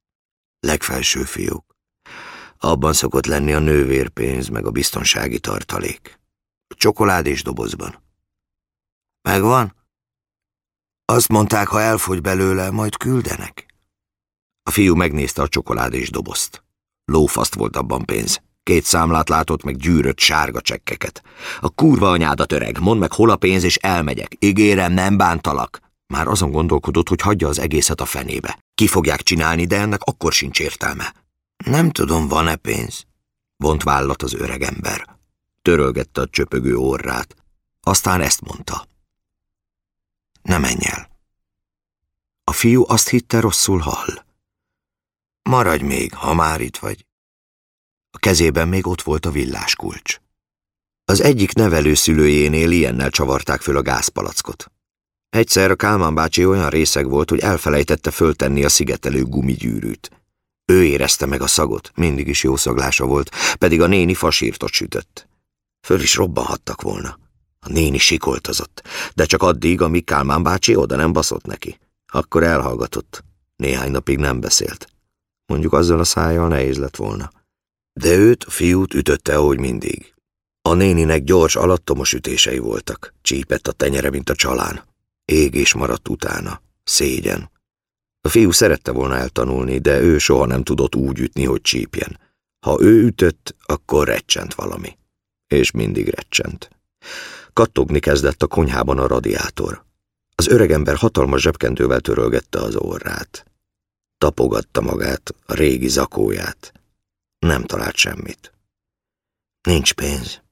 Legfelső 0.60 1.24
fiúk. 1.24 1.76
Abban 2.58 2.92
szokott 2.92 3.26
lenni 3.26 3.52
a 3.52 3.58
nővérpénz, 3.58 4.48
meg 4.48 4.66
a 4.66 4.70
biztonsági 4.70 5.40
tartalék. 5.40 6.20
Csokolád 6.68 7.26
és 7.26 7.42
dobozban. 7.42 8.02
Megvan? 9.22 9.83
Azt 11.04 11.28
mondták, 11.28 11.68
ha 11.68 11.80
elfogy 11.80 12.20
belőle, 12.20 12.70
majd 12.70 12.96
küldenek. 12.96 13.66
A 14.62 14.70
fiú 14.70 14.94
megnézte 14.94 15.42
a 15.42 15.48
csokolád 15.48 15.94
és 15.94 16.10
dobozt. 16.10 16.64
Lófaszt 17.04 17.54
volt 17.54 17.76
abban 17.76 18.04
pénz. 18.04 18.40
Két 18.62 18.84
számlát 18.84 19.28
látott, 19.28 19.62
meg 19.62 19.76
gyűrött 19.76 20.18
sárga 20.18 20.60
csekkeket. 20.60 21.22
A 21.60 21.68
kurva 21.68 22.10
anyádat 22.10 22.52
öreg, 22.52 22.80
mondd 22.80 23.00
meg 23.00 23.12
hol 23.12 23.30
a 23.30 23.36
pénz, 23.36 23.62
és 23.62 23.76
elmegyek. 23.76 24.36
Ígérem, 24.38 24.92
nem 24.92 25.16
bántalak. 25.16 25.80
Már 26.06 26.28
azon 26.28 26.50
gondolkodott, 26.50 27.08
hogy 27.08 27.20
hagyja 27.20 27.48
az 27.48 27.58
egészet 27.58 28.00
a 28.00 28.04
fenébe. 28.04 28.58
Ki 28.74 28.86
fogják 28.86 29.22
csinálni, 29.22 29.64
de 29.64 29.80
ennek 29.80 30.02
akkor 30.02 30.32
sincs 30.32 30.60
értelme. 30.60 31.14
Nem 31.64 31.90
tudom, 31.90 32.28
van-e 32.28 32.56
pénz? 32.56 33.04
Vont 33.56 33.82
vállat 33.82 34.22
az 34.22 34.34
öreg 34.34 34.62
ember. 34.62 35.06
Törölgette 35.62 36.20
a 36.20 36.28
csöpögő 36.28 36.76
orrát. 36.76 37.36
Aztán 37.80 38.20
ezt 38.20 38.40
mondta. 38.40 38.86
Ne 40.44 40.58
menj 40.58 40.84
el. 40.86 41.10
A 42.44 42.52
fiú 42.52 42.84
azt 42.88 43.08
hitte, 43.08 43.40
rosszul 43.40 43.78
hall. 43.78 44.24
Maradj 45.42 45.84
még, 45.84 46.14
ha 46.14 46.34
már 46.34 46.60
itt 46.60 46.76
vagy. 46.76 47.06
A 48.10 48.18
kezében 48.18 48.68
még 48.68 48.86
ott 48.86 49.02
volt 49.02 49.26
a 49.26 49.30
villáskulcs. 49.30 50.20
Az 51.04 51.20
egyik 51.20 51.52
nevelőszülőjénél 51.52 52.70
ilyennel 52.70 53.10
csavarták 53.10 53.60
föl 53.60 53.76
a 53.76 53.82
gázpalackot. 53.82 54.72
Egyszer 55.28 55.70
a 55.70 55.76
Kálmán 55.76 56.14
bácsi 56.14 56.46
olyan 56.46 56.70
részeg 56.70 57.08
volt, 57.08 57.30
hogy 57.30 57.38
elfelejtette 57.40 58.10
föltenni 58.10 58.64
a 58.64 58.68
szigetelő 58.68 59.22
gumigyűrűt. 59.24 60.10
Ő 60.64 60.84
érezte 60.84 61.26
meg 61.26 61.40
a 61.40 61.46
szagot, 61.46 61.92
mindig 61.94 62.28
is 62.28 62.42
jó 62.42 62.56
szaglása 62.56 63.06
volt, 63.06 63.30
pedig 63.58 63.80
a 63.80 63.86
néni 63.86 64.14
fasírtot 64.14 64.72
sütött. 64.72 65.28
Föl 65.86 66.00
is 66.00 66.14
robbanhattak 66.14 66.82
volna. 66.82 67.18
A 67.64 67.72
néni 67.72 67.98
sikoltozott, 67.98 68.82
de 69.14 69.24
csak 69.24 69.42
addig, 69.42 69.80
amíg 69.80 70.04
Kálmán 70.04 70.42
bácsi 70.42 70.76
oda 70.76 70.96
nem 70.96 71.12
baszott 71.12 71.46
neki. 71.46 71.78
Akkor 72.06 72.42
elhallgatott. 72.42 73.24
Néhány 73.56 73.90
napig 73.90 74.18
nem 74.18 74.40
beszélt. 74.40 74.88
Mondjuk 75.46 75.72
azzal 75.72 76.00
a 76.00 76.04
szájjal 76.04 76.48
nehéz 76.48 76.78
lett 76.78 76.96
volna. 76.96 77.30
De 77.92 78.16
őt, 78.16 78.44
fiút 78.48 78.94
ütötte, 78.94 79.36
ahogy 79.36 79.58
mindig. 79.58 80.14
A 80.62 80.74
néninek 80.74 81.24
gyors, 81.24 81.56
alattomos 81.56 82.12
ütései 82.12 82.58
voltak. 82.58 83.14
Csípett 83.22 83.68
a 83.68 83.72
tenyere, 83.72 84.10
mint 84.10 84.30
a 84.30 84.34
csalán. 84.34 84.84
Égés 85.24 85.74
maradt 85.74 86.08
utána. 86.08 86.62
Szégyen. 86.84 87.50
A 88.20 88.28
fiú 88.28 88.50
szerette 88.50 88.90
volna 88.90 89.16
eltanulni, 89.16 89.78
de 89.78 90.00
ő 90.00 90.18
soha 90.18 90.46
nem 90.46 90.62
tudott 90.62 90.94
úgy 90.94 91.18
ütni, 91.18 91.44
hogy 91.44 91.60
csípjen. 91.60 92.18
Ha 92.66 92.78
ő 92.80 93.04
ütött, 93.04 93.54
akkor 93.66 94.06
recsent 94.06 94.54
valami. 94.54 94.96
És 95.46 95.70
mindig 95.70 96.08
recsent. 96.08 96.70
Kattogni 97.54 98.00
kezdett 98.00 98.42
a 98.42 98.46
konyhában 98.46 98.98
a 98.98 99.06
radiátor. 99.06 99.84
Az 100.34 100.46
öregember 100.46 100.96
hatalmas 100.96 101.40
zsebkendővel 101.42 102.00
törölgette 102.00 102.58
az 102.60 102.76
orrát. 102.76 103.44
Tapogatta 104.18 104.80
magát, 104.80 105.34
a 105.46 105.54
régi 105.54 105.88
zakóját. 105.88 106.72
Nem 107.38 107.64
talált 107.64 107.96
semmit. 107.96 108.52
Nincs 109.60 109.92
pénz. 109.92 110.42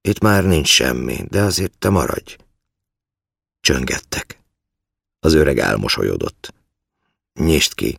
Itt 0.00 0.20
már 0.20 0.44
nincs 0.44 0.68
semmi, 0.68 1.24
de 1.28 1.42
azért 1.42 1.78
te 1.78 1.88
maradj. 1.88 2.36
Csöngettek. 3.60 4.42
Az 5.20 5.34
öreg 5.34 5.58
elmosolyodott. 5.58 6.54
Nyisd 7.32 7.74
ki. 7.74 7.98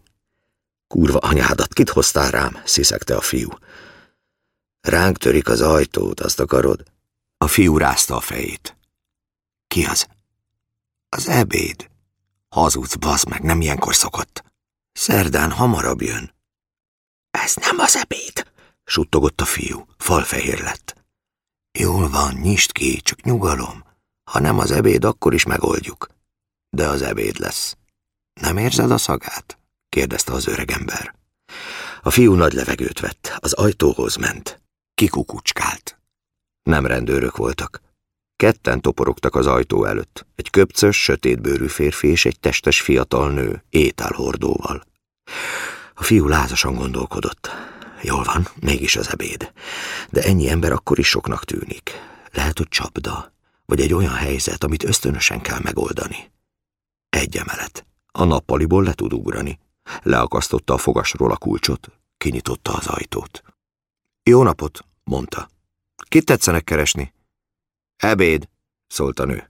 Kurva 0.88 1.18
anyádat, 1.18 1.74
kit 1.74 1.90
hoztál 1.90 2.32
rám? 2.32 2.62
sziszegte 2.66 3.16
a 3.16 3.22
fiú. 3.22 3.50
Ránk 4.82 5.18
törik 5.18 5.50
az 5.50 5.62
ajtót, 5.62 6.20
azt 6.20 6.40
akarod? 6.40 6.84
A 7.42 7.48
fiú 7.48 7.78
rázta 7.78 8.16
a 8.16 8.20
fejét. 8.20 8.78
Ki 9.68 9.86
az? 9.86 10.08
Az 11.10 11.28
ebéd. 11.28 11.90
Hazudsz, 12.50 12.96
bazd 12.96 13.30
meg, 13.30 13.42
nem 13.42 13.62
ilyenkor 13.62 13.96
szokott. 13.96 14.44
Szerdán 14.92 15.52
hamarabb 15.52 16.02
jön. 16.02 16.34
Ez 17.32 17.56
nem 17.56 17.80
az 17.80 17.96
ebéd, 17.96 18.52
suttogott 18.84 19.42
a 19.42 19.46
fiú. 19.46 19.86
Falfehér 19.98 20.62
lett. 20.62 20.96
Jól 21.80 22.10
van, 22.10 22.34
nyisd 22.34 22.72
ki, 22.72 23.02
csak 23.02 23.22
nyugalom. 23.22 23.84
Ha 24.32 24.40
nem 24.40 24.60
az 24.60 24.72
ebéd, 24.72 25.04
akkor 25.04 25.34
is 25.34 25.44
megoldjuk. 25.44 26.08
De 26.70 26.88
az 26.88 27.02
ebéd 27.02 27.40
lesz. 27.40 27.78
Nem 28.42 28.58
érzed 28.58 28.92
a 28.92 28.98
szagát? 28.98 29.60
kérdezte 29.90 30.34
az 30.34 30.48
öregember. 30.48 31.16
A 32.02 32.10
fiú 32.10 32.34
nagy 32.34 32.54
levegőt 32.54 33.00
vett, 33.00 33.38
az 33.40 33.54
ajtóhoz 33.54 34.16
ment. 34.16 34.62
Kikukucskált. 34.94 35.99
Nem 36.70 36.86
rendőrök 36.86 37.38
voltak. 37.38 37.82
Ketten 38.36 38.82
toporogtak 38.82 39.36
az 39.36 39.48
ajtó 39.48 39.86
előtt, 39.86 40.26
egy 40.36 40.50
köpcös, 40.50 41.04
sötétbőrű 41.04 41.68
férfi 41.68 42.08
és 42.08 42.26
egy 42.26 42.40
testes 42.40 42.82
fiatal 42.82 43.32
nő, 43.32 43.64
ételhordóval. 43.70 44.84
A 45.94 46.04
fiú 46.04 46.28
lázasan 46.28 46.76
gondolkodott. 46.76 47.50
Jól 48.02 48.24
van, 48.24 48.48
mégis 48.60 48.96
az 48.96 49.10
ebéd. 49.12 49.52
De 50.10 50.24
ennyi 50.24 50.50
ember 50.50 50.72
akkor 50.72 51.00
is 51.00 51.08
soknak 51.08 51.46
tűnik. 51.46 51.92
Lehet, 52.32 52.58
hogy 52.58 52.68
csapda, 52.68 53.34
vagy 53.66 53.82
egy 53.82 53.94
olyan 53.94 54.16
helyzet, 54.16 54.64
amit 54.64 54.84
ösztönösen 54.84 55.42
kell 55.42 55.60
megoldani. 55.64 56.32
Egy 57.10 57.38
emelet. 57.38 57.86
A 58.12 58.24
nappaliból 58.24 58.84
le 58.84 58.94
tud 58.94 59.14
ugrani. 59.14 59.60
Leakasztotta 60.02 60.74
a 60.74 60.78
fogasról 60.78 61.32
a 61.32 61.38
kulcsot, 61.38 61.92
kinyitotta 62.18 62.74
az 62.74 62.88
ajtót. 62.88 63.44
Jó 64.24 64.44
napot, 64.44 64.86
mondta. 65.04 65.50
Kit 66.10 66.26
tetszenek 66.26 66.64
keresni? 66.64 67.14
Ebéd, 67.98 68.50
szólt 68.88 69.20
a 69.20 69.26
nő. 69.26 69.50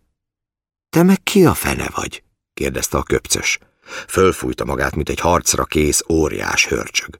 Te 0.89 1.03
meg 1.03 1.23
ki 1.23 1.45
a 1.45 1.53
fene 1.53 1.89
vagy? 1.95 2.23
kérdezte 2.53 2.97
a 2.97 3.03
köpcös. 3.03 3.59
Fölfújta 4.07 4.65
magát, 4.65 4.95
mint 4.95 5.09
egy 5.09 5.19
harcra 5.19 5.65
kész 5.65 6.03
óriás 6.09 6.67
hörcsög. 6.67 7.17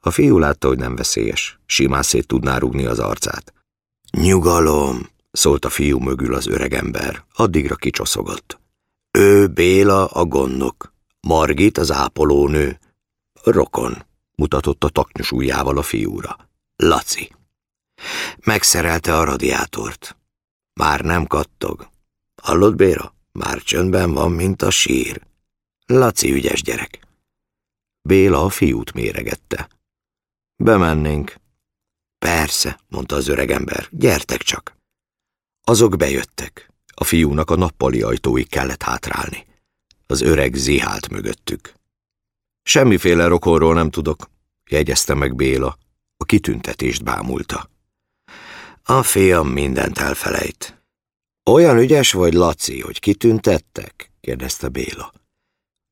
A 0.00 0.10
fiú 0.10 0.38
látta, 0.38 0.68
hogy 0.68 0.78
nem 0.78 0.96
veszélyes, 0.96 1.58
simán 1.66 2.02
szét 2.02 2.26
tudná 2.26 2.58
rúgni 2.58 2.84
az 2.84 2.98
arcát. 2.98 3.52
Nyugalom, 4.10 5.08
szólt 5.30 5.64
a 5.64 5.70
fiú 5.70 5.98
mögül 5.98 6.34
az 6.34 6.46
öregember, 6.46 7.24
addigra 7.34 7.74
kicsoszogott. 7.74 8.60
Ő 9.10 9.46
Béla 9.46 10.06
a 10.06 10.24
gondnok, 10.24 10.92
Margit 11.20 11.78
az 11.78 11.92
ápolónő. 11.92 12.78
Rokon, 13.42 14.06
mutatott 14.34 14.84
a 14.84 14.88
taknyos 14.88 15.32
ujjával 15.32 15.78
a 15.78 15.82
fiúra. 15.82 16.36
Laci. 16.76 17.32
Megszerelte 18.44 19.16
a 19.18 19.24
radiátort. 19.24 20.16
Már 20.72 21.00
nem 21.00 21.26
kattog. 21.26 21.88
Hallod, 22.42 22.76
Béra? 22.76 23.14
Már 23.32 23.62
csöndben 23.62 24.12
van, 24.12 24.32
mint 24.32 24.62
a 24.62 24.70
sír. 24.70 25.26
Laci 25.86 26.32
ügyes 26.32 26.62
gyerek. 26.62 27.06
Béla 28.02 28.44
a 28.44 28.48
fiút 28.48 28.92
méregette. 28.92 29.68
Bemennénk. 30.56 31.34
Persze, 32.18 32.80
mondta 32.88 33.16
az 33.16 33.28
öregember, 33.28 33.88
gyertek 33.90 34.42
csak. 34.42 34.76
Azok 35.64 35.96
bejöttek. 35.96 36.70
A 36.94 37.04
fiúnak 37.04 37.50
a 37.50 37.56
nappali 37.56 38.02
ajtóig 38.02 38.48
kellett 38.48 38.82
hátrálni. 38.82 39.46
Az 40.06 40.20
öreg 40.20 40.54
zihált 40.54 41.08
mögöttük. 41.08 41.74
Semmiféle 42.62 43.26
rokonról 43.26 43.74
nem 43.74 43.90
tudok, 43.90 44.30
jegyezte 44.70 45.14
meg 45.14 45.34
Béla. 45.34 45.78
A 46.16 46.24
kitüntetést 46.24 47.04
bámulta. 47.04 47.70
A 48.86 49.02
fiam 49.02 49.48
mindent 49.48 49.98
elfelejt. 49.98 50.82
Olyan 51.50 51.78
ügyes 51.78 52.12
vagy, 52.12 52.32
Laci, 52.32 52.80
hogy 52.80 52.98
kitüntettek? 52.98 54.12
kérdezte 54.20 54.68
Béla. 54.68 55.12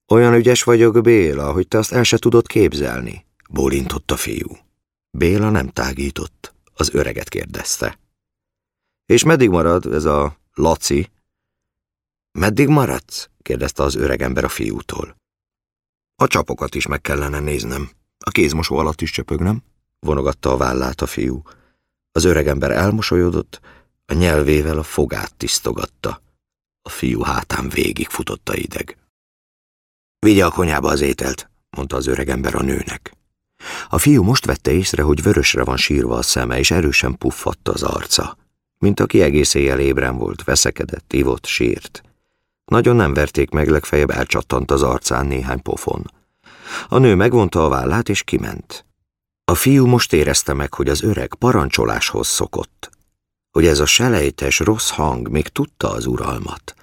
Olyan 0.08 0.34
ügyes 0.34 0.62
vagyok, 0.62 1.00
Béla, 1.00 1.52
hogy 1.52 1.68
te 1.68 1.78
azt 1.78 1.92
el 1.92 2.02
se 2.02 2.18
tudod 2.18 2.46
képzelni, 2.46 3.26
bólintott 3.50 4.10
a 4.10 4.16
fiú. 4.16 4.56
Béla 5.10 5.50
nem 5.50 5.68
tágított, 5.68 6.54
az 6.74 6.94
öreget 6.94 7.28
kérdezte. 7.28 7.98
És 9.06 9.24
meddig 9.24 9.48
marad 9.48 9.86
ez 9.86 10.04
a 10.04 10.38
Laci? 10.54 11.10
Meddig 12.38 12.68
maradsz? 12.68 13.28
kérdezte 13.42 13.82
az 13.82 13.94
öregember 13.94 14.44
a 14.44 14.48
fiútól. 14.48 15.16
A 16.16 16.26
csapokat 16.26 16.74
is 16.74 16.86
meg 16.86 17.00
kellene 17.00 17.40
néznem. 17.40 17.90
A 18.18 18.30
kézmosó 18.30 18.76
alatt 18.76 19.00
is 19.00 19.10
csöpögnem, 19.10 19.62
vonogatta 19.98 20.52
a 20.52 20.56
vállát 20.56 21.00
a 21.00 21.06
fiú. 21.06 21.42
Az 22.12 22.24
öregember 22.24 22.70
elmosolyodott, 22.70 23.60
a 24.06 24.12
nyelvével 24.12 24.78
a 24.78 24.82
fogát 24.82 25.34
tisztogatta. 25.34 26.22
A 26.82 26.88
fiú 26.88 27.20
hátán 27.22 27.68
végig 27.68 28.08
futott 28.08 28.48
a 28.48 28.56
ideg. 28.56 28.96
Vigye 30.18 30.44
a 30.44 30.50
konyába 30.50 30.90
az 30.90 31.00
ételt, 31.00 31.50
mondta 31.70 31.96
az 31.96 32.06
öregember 32.06 32.54
a 32.54 32.62
nőnek. 32.62 33.16
A 33.88 33.98
fiú 33.98 34.22
most 34.22 34.46
vette 34.46 34.72
észre, 34.72 35.02
hogy 35.02 35.22
vörösre 35.22 35.64
van 35.64 35.76
sírva 35.76 36.16
a 36.16 36.22
szeme, 36.22 36.58
és 36.58 36.70
erősen 36.70 37.18
puffatta 37.18 37.72
az 37.72 37.82
arca. 37.82 38.36
Mint 38.78 39.00
aki 39.00 39.22
egész 39.22 39.54
éjjel 39.54 39.80
ébren 39.80 40.16
volt, 40.16 40.44
veszekedett, 40.44 41.12
ivott, 41.12 41.46
sírt. 41.46 42.02
Nagyon 42.64 42.96
nem 42.96 43.14
verték 43.14 43.50
meg, 43.50 43.68
legfeljebb 43.68 44.10
elcsattant 44.10 44.70
az 44.70 44.82
arcán 44.82 45.26
néhány 45.26 45.62
pofon. 45.62 46.10
A 46.88 46.98
nő 46.98 47.14
megvonta 47.14 47.64
a 47.64 47.68
vállát, 47.68 48.08
és 48.08 48.22
kiment. 48.22 48.84
A 49.44 49.54
fiú 49.54 49.86
most 49.86 50.12
érezte 50.12 50.52
meg, 50.52 50.74
hogy 50.74 50.88
az 50.88 51.02
öreg 51.02 51.34
parancsoláshoz 51.34 52.26
szokott, 52.26 52.90
hogy 53.50 53.66
ez 53.66 53.78
a 53.78 53.86
selejtes 53.86 54.58
rossz 54.58 54.90
hang 54.90 55.28
még 55.28 55.48
tudta 55.48 55.90
az 55.90 56.06
uralmat. 56.06 56.74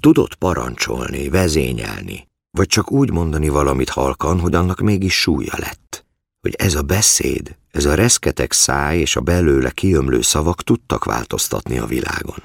Tudott 0.00 0.34
parancsolni, 0.34 1.28
vezényelni, 1.28 2.28
vagy 2.50 2.66
csak 2.66 2.92
úgy 2.92 3.10
mondani 3.10 3.48
valamit 3.48 3.88
halkan, 3.88 4.40
hogy 4.40 4.54
annak 4.54 4.80
mégis 4.80 5.20
súlya 5.20 5.52
lett. 5.56 6.04
Hogy 6.40 6.54
ez 6.58 6.74
a 6.74 6.82
beszéd, 6.82 7.56
ez 7.70 7.84
a 7.84 7.94
reszketek 7.94 8.52
száj 8.52 8.98
és 8.98 9.16
a 9.16 9.20
belőle 9.20 9.70
kiömlő 9.70 10.20
szavak 10.20 10.62
tudtak 10.62 11.04
változtatni 11.04 11.78
a 11.78 11.86
világon. 11.86 12.42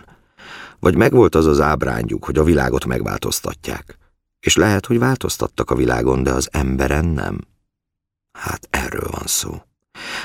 Vagy 0.80 0.96
megvolt 0.96 1.36
az 1.36 1.46
az 1.46 1.60
ábrányuk, 1.60 2.26
hogy 2.26 2.38
a 2.38 2.44
világot 2.44 2.86
megváltoztatják. 2.86 3.98
És 4.40 4.56
lehet, 4.56 4.86
hogy 4.86 5.00
változtattak 5.00 5.72
a 5.72 5.76
világon, 5.76 6.24
de 6.24 6.32
az 6.32 6.48
emberen 6.52 7.06
nem. 7.06 7.40
Hát 8.32 8.68
erről 8.70 9.08
van 9.12 9.26
szó. 9.26 9.62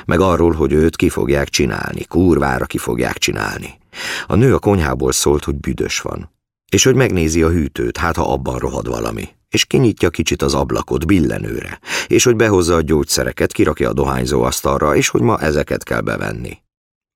Meg 0.06 0.20
arról, 0.20 0.52
hogy 0.52 0.72
őt 0.72 0.96
ki 0.96 1.08
fogják 1.08 1.48
csinálni, 1.48 2.04
kurvára 2.04 2.64
ki 2.64 2.78
fogják 2.78 3.18
csinálni. 3.18 3.78
A 4.26 4.34
nő 4.34 4.54
a 4.54 4.58
konyhából 4.58 5.12
szólt, 5.12 5.44
hogy 5.44 5.54
büdös 5.54 6.00
van, 6.00 6.30
és 6.70 6.84
hogy 6.84 6.94
megnézi 6.94 7.42
a 7.42 7.50
hűtőt, 7.50 7.96
hát 7.96 8.16
ha 8.16 8.32
abban 8.32 8.58
rohad 8.58 8.88
valami, 8.88 9.28
és 9.48 9.64
kinyitja 9.64 10.10
kicsit 10.10 10.42
az 10.42 10.54
ablakot 10.54 11.06
billenőre, 11.06 11.80
és 12.06 12.24
hogy 12.24 12.36
behozza 12.36 12.74
a 12.74 12.80
gyógyszereket, 12.80 13.52
kirakja 13.52 13.88
a 13.88 13.92
dohányzó 13.92 14.42
asztalra, 14.42 14.96
és 14.96 15.08
hogy 15.08 15.20
ma 15.20 15.38
ezeket 15.38 15.82
kell 15.82 16.00
bevenni. 16.00 16.58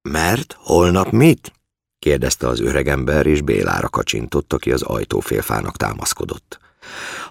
Mert 0.09 0.57
holnap 0.59 1.11
mit? 1.11 1.53
kérdezte 1.98 2.48
az 2.48 2.61
öregember, 2.61 3.27
és 3.27 3.40
Bélára 3.40 3.88
kacsintott, 3.88 4.53
aki 4.53 4.72
az 4.72 4.83
ajtófélfának 4.83 5.77
támaszkodott. 5.77 6.59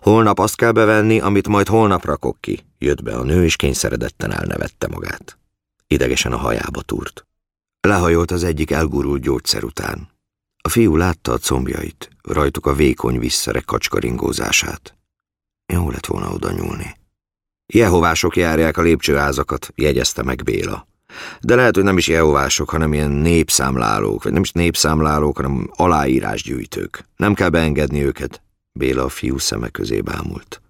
Holnap 0.02 0.40
azt 0.40 0.56
kell 0.56 0.72
bevenni, 0.72 1.20
amit 1.20 1.48
majd 1.48 1.68
holnap 1.68 2.06
rakok 2.06 2.38
ki. 2.40 2.66
Jött 2.78 3.04
be 3.04 3.16
a 3.16 3.24
nő, 3.24 3.44
és 3.44 3.56
kényszeredetten 3.56 4.32
elnevette 4.32 4.88
magát. 4.88 5.38
Idegesen 5.88 6.34
a 6.34 6.38
hajába 6.38 6.82
túrt. 6.82 7.26
Lehajolt 7.82 8.32
az 8.32 8.44
egyik 8.44 8.72
elgurult 8.72 9.22
gyógyszer 9.22 9.64
után. 9.64 10.10
A 10.62 10.70
fiú 10.70 10.96
látta 10.96 11.32
a 11.32 11.38
combjait, 11.38 12.10
rajtuk 12.22 12.66
a 12.66 12.74
vékony 12.74 13.20
visszerek 13.20 13.66
kacskaringózását. 13.66 14.98
Jó 15.74 15.90
lett 15.90 16.06
volna 16.06 16.32
oda 16.32 16.52
nyúlni. 16.52 16.96
Jehovások 17.74 18.36
járják 18.36 18.78
a 18.78 18.82
lépcsőházakat, 18.82 19.72
jegyezte 19.76 20.24
meg 20.24 20.44
Béla. 20.44 20.88
De 21.42 21.56
lehet, 21.56 21.76
hogy 21.76 21.84
nem 21.84 21.98
is 21.98 22.08
jehovások, 22.08 22.70
hanem 22.70 22.94
ilyen 22.94 23.12
népszámlálók, 23.12 24.24
vagy 24.24 24.32
nem 24.32 24.42
is 24.42 24.52
népszámlálók, 24.52 25.36
hanem 25.36 25.72
aláírásgyűjtők. 25.76 27.06
Nem 27.16 27.34
kell 27.34 27.50
beengedni 27.50 28.04
őket. 28.04 28.42
Béla 28.78 29.04
a 29.04 29.10
fiú 29.10 29.38
szeme 29.38 29.70
közé 29.70 30.02
bámult. 30.02 30.62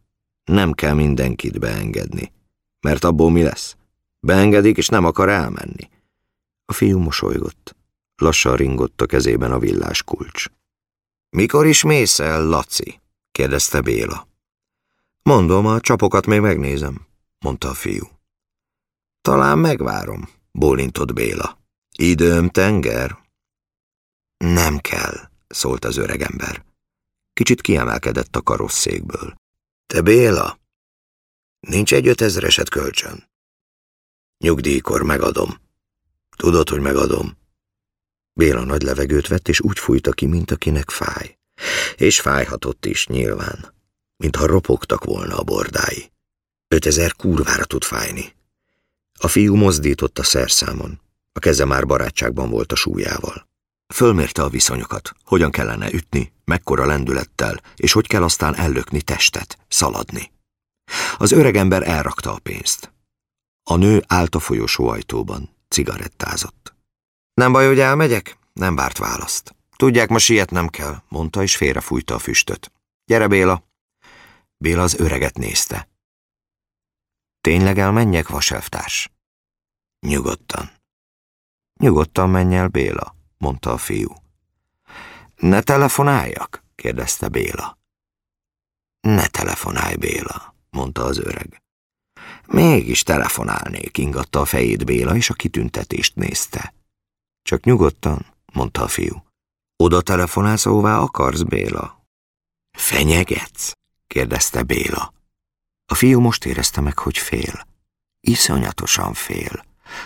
Nem 0.43 0.72
kell 0.72 0.93
mindenkit 0.93 1.60
beengedni, 1.60 2.32
mert 2.80 3.04
abból 3.04 3.32
mi 3.32 3.43
lesz? 3.43 3.76
Beengedik, 4.20 4.78
és 4.78 4.88
nem 4.88 5.06
akar 5.06 5.30
elmenni. 5.30 5.89
A 6.65 6.74
fiú 6.74 7.00
mosolygott. 7.00 7.76
Lassan 8.15 8.56
ringott 8.56 9.02
a 9.02 9.06
kezében 9.06 9.52
a 9.52 9.60
villás 9.60 10.04
kulcs. 10.04 10.46
Mikor 11.30 11.65
is 11.65 11.84
mész 11.84 12.20
el, 12.20 12.43
Laci? 12.43 13.00
kérdezte 13.32 13.82
Béla. 13.82 14.28
Mondom, 15.24 15.65
a 15.65 15.80
csapokat 15.80 16.26
még 16.26 16.39
megnézem, 16.39 17.08
mondta 17.39 17.70
a 17.70 17.74
fiú. 17.74 18.08
Talán 19.22 19.60
megvárom, 19.60 20.30
bólintott 20.52 21.13
Béla. 21.13 21.58
Időm 21.98 22.50
tenger? 22.50 23.17
Nem 24.38 24.78
kell, 24.78 25.30
szólt 25.48 25.86
az 25.86 25.98
öregember. 25.98 26.65
Kicsit 27.38 27.62
kiemelkedett 27.62 28.36
a 28.36 28.41
karosszékből. 28.41 29.36
Te 29.86 30.02
Béla, 30.02 30.60
nincs 31.60 31.93
egy 31.93 32.08
ötezereset 32.08 32.69
kölcsön. 32.69 33.30
Nyugdíjkor 34.38 35.04
megadom. 35.04 35.60
Tudod, 36.38 36.69
hogy 36.69 36.80
megadom. 36.80 37.38
Béla 38.34 38.63
nagy 38.63 38.82
levegőt 38.82 39.28
vett, 39.28 39.47
és 39.47 39.60
úgy 39.62 39.80
fújta 39.80 40.12
ki, 40.12 40.26
mint 40.26 40.52
akinek 40.52 40.89
fáj. 40.89 41.38
És 41.95 42.21
fájhatott 42.21 42.86
is 42.86 43.08
nyilván, 43.08 43.73
mintha 44.15 44.45
ropogtak 44.45 45.04
volna 45.04 45.38
a 45.38 45.43
bordái. 45.43 46.12
Ötezer 46.67 47.13
kurvára 47.13 47.65
tud 47.65 47.84
fájni. 47.84 48.36
A 49.19 49.28
fiú 49.28 49.56
mozdított 49.56 50.19
a 50.19 50.23
szerszámon. 50.23 51.02
A 51.32 51.39
keze 51.39 51.65
már 51.65 51.86
barátságban 51.86 52.50
volt 52.50 52.71
a 52.71 52.76
súlyával. 52.76 53.46
Fölmérte 53.93 54.43
a 54.43 54.50
viszonyokat, 54.50 55.12
hogyan 55.23 55.52
kellene 55.52 55.91
ütni, 55.91 56.32
mekkora 56.45 56.86
lendülettel, 56.86 57.62
és 57.76 57.91
hogy 57.91 58.08
kell 58.08 58.23
aztán 58.23 58.56
ellökni 58.56 59.02
testet, 59.02 59.58
szaladni. 59.67 60.32
Az 61.17 61.32
öregember 61.32 61.88
elrakta 61.88 62.34
a 62.34 62.39
pénzt. 62.39 62.93
A 63.63 63.76
nő 63.76 64.04
állt 64.08 64.36
a 64.36 64.39
folyosó 64.39 64.88
ajtóban, 64.88 65.50
cigarettázott. 65.67 66.76
Nem 67.34 67.52
baj, 67.52 67.67
hogy 67.67 67.80
elmegyek? 67.80 68.38
Nem 68.54 68.76
várt 68.76 68.97
választ. 68.97 69.56
Tudják, 69.76 70.10
ma 70.10 70.19
sietnem 70.19 70.67
kell, 70.67 71.02
mondta, 71.08 71.41
és 71.41 71.56
félrefújta 71.56 72.15
a 72.15 72.19
füstöt. 72.19 72.71
Gyere, 73.06 73.28
Béla! 73.28 73.63
Béla 74.58 74.82
az 74.82 75.00
öreget 75.00 75.38
nézte. 75.38 75.89
Tényleg 77.41 77.80
elmenjek, 77.80 78.28
vaselvtárs? 78.28 79.12
Nyugodtan. 80.00 80.71
Nyugodtan 81.80 82.30
menj 82.30 82.56
el, 82.56 82.67
Béla, 82.67 83.15
mondta 83.38 83.71
a 83.71 83.78
fiú. 83.78 84.15
Ne 85.36 85.62
telefonáljak? 85.62 86.63
kérdezte 86.76 87.28
Béla. 87.28 87.78
Ne 89.02 89.28
telefonálj, 89.28 89.95
Béla, 89.95 90.56
mondta 90.69 91.04
az 91.04 91.17
öreg. 91.17 91.62
Mégis 92.45 93.04
telefonálnék, 93.04 93.97
ingatta 93.97 94.39
a 94.39 94.45
fejét 94.45 94.86
Béla, 94.86 95.15
és 95.15 95.30
a 95.30 95.34
kitüntetést 95.34 96.15
nézte. 96.15 96.73
Csak 97.41 97.63
nyugodtan, 97.63 98.26
mondta 98.54 98.84
a 98.84 98.88
fiú. 98.88 99.23
Oda 99.76 100.02
telefonálsz, 100.02 100.65
ahová 100.65 100.97
akarsz, 100.97 101.41
Béla? 101.41 102.06
Fenyegetsz? 102.71 103.71
kérdezte 104.08 104.63
Béla. 104.63 105.13
A 105.86 105.95
fiú 105.95 106.19
most 106.19 106.45
érezte 106.45 106.82
meg, 106.82 107.00
hogy 107.00 107.17
fél. 107.17 107.67
Iszonyatosan 108.19 109.13
fél. 109.13 109.65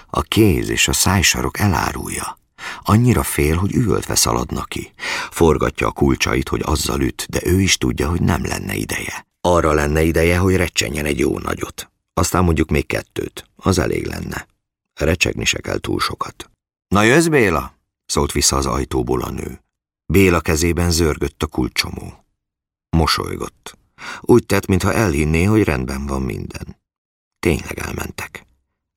A 0.09 0.21
kéz 0.21 0.69
és 0.69 0.87
a 0.87 0.93
szájsarok 0.93 1.59
elárulja. 1.59 2.39
Annyira 2.81 3.23
fél, 3.23 3.55
hogy 3.55 3.73
üvöltve 3.73 4.15
szaladna 4.15 4.63
ki. 4.63 4.93
Forgatja 5.31 5.87
a 5.87 5.91
kulcsait, 5.91 6.49
hogy 6.49 6.61
azzal 6.63 7.01
üt, 7.01 7.25
de 7.29 7.39
ő 7.43 7.61
is 7.61 7.77
tudja, 7.77 8.09
hogy 8.09 8.21
nem 8.21 8.45
lenne 8.45 8.75
ideje. 8.75 9.25
Arra 9.41 9.73
lenne 9.73 10.01
ideje, 10.01 10.37
hogy 10.37 10.55
recsenjen 10.55 11.05
egy 11.05 11.19
jó 11.19 11.39
nagyot. 11.39 11.91
Aztán 12.13 12.43
mondjuk 12.43 12.69
még 12.69 12.85
kettőt. 12.85 13.45
Az 13.55 13.79
elég 13.79 14.05
lenne. 14.05 14.47
Recsegni 14.93 15.45
se 15.45 15.59
kell 15.59 15.79
túl 15.79 15.99
sokat. 15.99 16.49
Na 16.87 17.03
jössz, 17.03 17.27
Béla? 17.27 17.79
szólt 18.05 18.31
vissza 18.31 18.55
az 18.55 18.65
ajtóból 18.65 19.21
a 19.21 19.29
nő. 19.29 19.63
Béla 20.05 20.41
kezében 20.41 20.91
zörgött 20.91 21.43
a 21.43 21.47
kulcsomó. 21.47 22.25
Mosolygott. 22.89 23.77
Úgy 24.21 24.45
tett, 24.45 24.65
mintha 24.65 24.93
elhinné, 24.93 25.43
hogy 25.43 25.63
rendben 25.63 26.05
van 26.05 26.21
minden. 26.21 26.79
Tényleg 27.39 27.79
elmentek. 27.79 28.45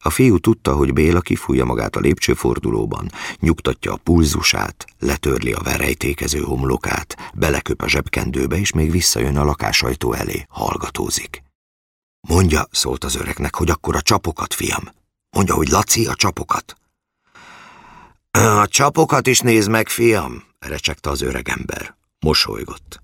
A 0.06 0.10
fiú 0.10 0.38
tudta, 0.38 0.76
hogy 0.76 0.92
Béla 0.92 1.20
kifújja 1.20 1.64
magát 1.64 1.96
a 1.96 2.00
lépcsőfordulóban, 2.00 3.10
nyugtatja 3.38 3.92
a 3.92 3.96
pulzusát, 3.96 4.84
letörli 4.98 5.52
a 5.52 5.62
verejtékező 5.62 6.40
homlokát, 6.40 7.16
beleköp 7.34 7.82
a 7.82 7.88
zsebkendőbe, 7.88 8.56
és 8.56 8.72
még 8.72 8.90
visszajön 8.90 9.36
a 9.36 9.44
lakásajtó 9.44 10.12
elé, 10.12 10.44
hallgatózik. 10.48 11.42
Mondja, 12.28 12.66
szólt 12.70 13.04
az 13.04 13.14
öregnek, 13.14 13.54
hogy 13.54 13.70
akkor 13.70 13.96
a 13.96 14.02
csapokat, 14.02 14.54
fiam. 14.54 14.82
Mondja, 15.36 15.54
hogy 15.54 15.68
Laci 15.68 16.06
a 16.06 16.14
csapokat. 16.14 16.76
A 18.30 18.66
csapokat 18.68 19.26
is 19.26 19.40
nézd 19.40 19.70
meg, 19.70 19.88
fiam, 19.88 20.44
recsegte 20.58 21.10
az 21.10 21.20
öregember. 21.20 21.96
Mosolygott. 22.18 23.02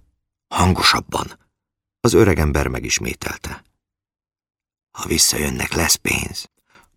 Hangosabban. 0.55 1.39
Az 2.01 2.13
öregember 2.13 2.67
megismételte. 2.67 3.65
Ha 4.99 5.07
visszajönnek, 5.07 5.73
lesz 5.73 5.95
pénz, 5.95 6.50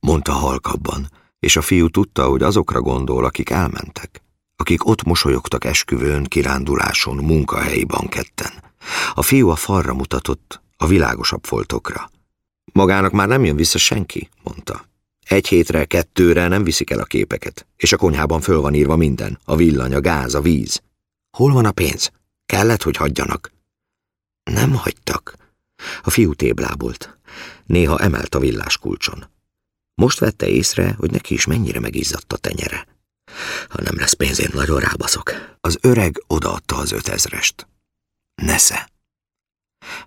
mondta 0.03 0.31
halkabban, 0.31 1.11
és 1.39 1.55
a 1.55 1.61
fiú 1.61 1.87
tudta, 1.87 2.27
hogy 2.27 2.41
azokra 2.43 2.81
gondol, 2.81 3.25
akik 3.25 3.49
elmentek, 3.49 4.21
akik 4.55 4.85
ott 4.85 5.03
mosolyogtak 5.03 5.65
esküvőn, 5.65 6.23
kiránduláson, 6.23 7.15
munkahelyi 7.15 7.83
banketten. 7.83 8.51
A 9.13 9.21
fiú 9.21 9.49
a 9.49 9.55
falra 9.55 9.93
mutatott, 9.93 10.61
a 10.77 10.87
világosabb 10.87 11.43
foltokra. 11.45 12.09
Magának 12.73 13.11
már 13.11 13.27
nem 13.27 13.45
jön 13.45 13.55
vissza 13.55 13.77
senki, 13.77 14.29
mondta. 14.43 14.85
Egy 15.25 15.47
hétre, 15.47 15.85
kettőre 15.85 16.47
nem 16.47 16.63
viszik 16.63 16.89
el 16.89 16.99
a 16.99 17.03
képeket, 17.03 17.67
és 17.75 17.93
a 17.93 17.97
konyhában 17.97 18.41
föl 18.41 18.61
van 18.61 18.73
írva 18.73 18.95
minden, 18.95 19.39
a 19.45 19.55
villany, 19.55 19.93
a 19.93 20.01
gáz, 20.01 20.33
a 20.33 20.41
víz. 20.41 20.81
Hol 21.37 21.53
van 21.53 21.65
a 21.65 21.71
pénz? 21.71 22.11
Kellett, 22.45 22.83
hogy 22.83 22.97
hagyjanak. 22.97 23.51
Nem 24.43 24.73
hagytak. 24.73 25.35
A 26.03 26.09
fiú 26.09 26.33
téblábolt. 26.33 27.17
Néha 27.65 27.99
emelt 27.99 28.35
a 28.35 28.39
villás 28.39 28.77
kulcson. 28.77 29.31
Most 29.95 30.19
vette 30.19 30.47
észre, 30.47 30.93
hogy 30.97 31.11
neki 31.11 31.33
is 31.33 31.45
mennyire 31.45 31.79
megizzadt 31.79 32.33
a 32.33 32.37
tenyere. 32.37 32.87
Ha 33.69 33.81
nem 33.81 33.97
lesz 33.97 34.13
pénzén, 34.13 34.49
nagyon 34.53 34.79
rábaszok. 34.79 35.57
Az 35.61 35.77
öreg 35.81 36.23
odaadta 36.27 36.75
az 36.75 36.91
ötezrest. 36.91 37.67
Nesze. 38.35 38.91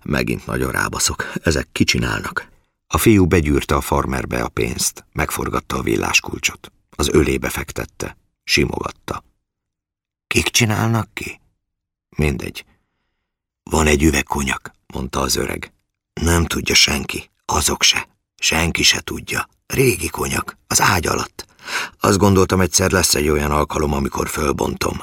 Megint 0.03 0.45
nagyon 0.45 0.71
rábaszok, 0.71 1.31
ezek 1.43 1.67
kicsinálnak. 1.71 2.47
A 2.87 2.97
fiú 2.97 3.25
begyűrte 3.25 3.75
a 3.75 3.81
farmerbe 3.81 4.43
a 4.43 4.49
pénzt, 4.49 5.05
megforgatta 5.11 5.77
a 5.77 5.81
villáskulcsot. 5.81 6.71
Az 6.89 7.09
ölébe 7.09 7.49
fektette, 7.49 8.17
simogatta. 8.43 9.23
Kik 10.27 10.47
csinálnak 10.47 11.13
ki? 11.13 11.39
Mindegy. 12.17 12.65
Van 13.63 13.87
egy 13.87 14.03
üveg 14.03 14.23
konyak, 14.23 14.71
mondta 14.93 15.19
az 15.19 15.35
öreg. 15.35 15.73
Nem 16.13 16.45
tudja 16.45 16.75
senki, 16.75 17.29
azok 17.45 17.83
se. 17.83 18.16
Senki 18.41 18.83
se 18.83 18.99
tudja. 18.99 19.49
Régi 19.67 20.07
konyak, 20.09 20.57
az 20.67 20.81
ágy 20.81 21.07
alatt. 21.07 21.45
Azt 21.99 22.17
gondoltam, 22.17 22.61
egyszer 22.61 22.91
lesz 22.91 23.15
egy 23.15 23.29
olyan 23.29 23.51
alkalom, 23.51 23.93
amikor 23.93 24.27
fölbontom. 24.29 25.01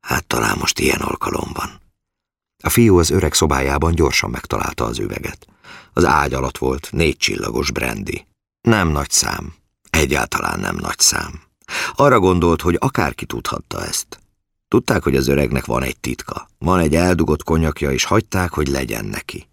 Hát 0.00 0.26
talán 0.26 0.56
most 0.58 0.78
ilyen 0.78 1.00
alkalom 1.00 1.50
van. 1.52 1.80
A 2.62 2.68
fiú 2.68 2.98
az 2.98 3.10
öreg 3.10 3.34
szobájában 3.34 3.94
gyorsan 3.94 4.30
megtalálta 4.30 4.84
az 4.84 4.98
üveget. 4.98 5.46
Az 5.92 6.04
ágy 6.04 6.34
alatt 6.34 6.58
volt 6.58 6.88
négy 6.92 7.16
csillagos 7.16 7.70
brandy. 7.70 8.26
Nem 8.60 8.88
nagy 8.88 9.10
szám. 9.10 9.54
Egyáltalán 9.90 10.60
nem 10.60 10.76
nagy 10.76 10.98
szám. 10.98 11.40
Arra 11.94 12.18
gondolt, 12.18 12.62
hogy 12.62 12.76
akárki 12.78 13.26
tudhatta 13.26 13.84
ezt. 13.84 14.20
Tudták, 14.68 15.02
hogy 15.02 15.16
az 15.16 15.28
öregnek 15.28 15.64
van 15.64 15.82
egy 15.82 16.00
titka. 16.00 16.48
Van 16.58 16.78
egy 16.78 16.94
eldugott 16.94 17.42
konyakja, 17.42 17.90
és 17.90 18.04
hagyták, 18.04 18.52
hogy 18.52 18.68
legyen 18.68 19.04
neki. 19.04 19.49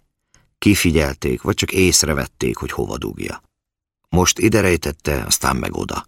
Kifigyelték, 0.58 1.42
vagy 1.42 1.56
csak 1.56 1.72
észrevették, 1.72 2.58
hogy 2.58 2.72
hova 2.72 2.98
dugja. 2.98 3.42
Most 4.10 4.40
ide 4.40 4.62
rejtette, 4.62 5.24
aztán 5.24 5.56
meg 5.56 5.76
oda. 5.76 6.06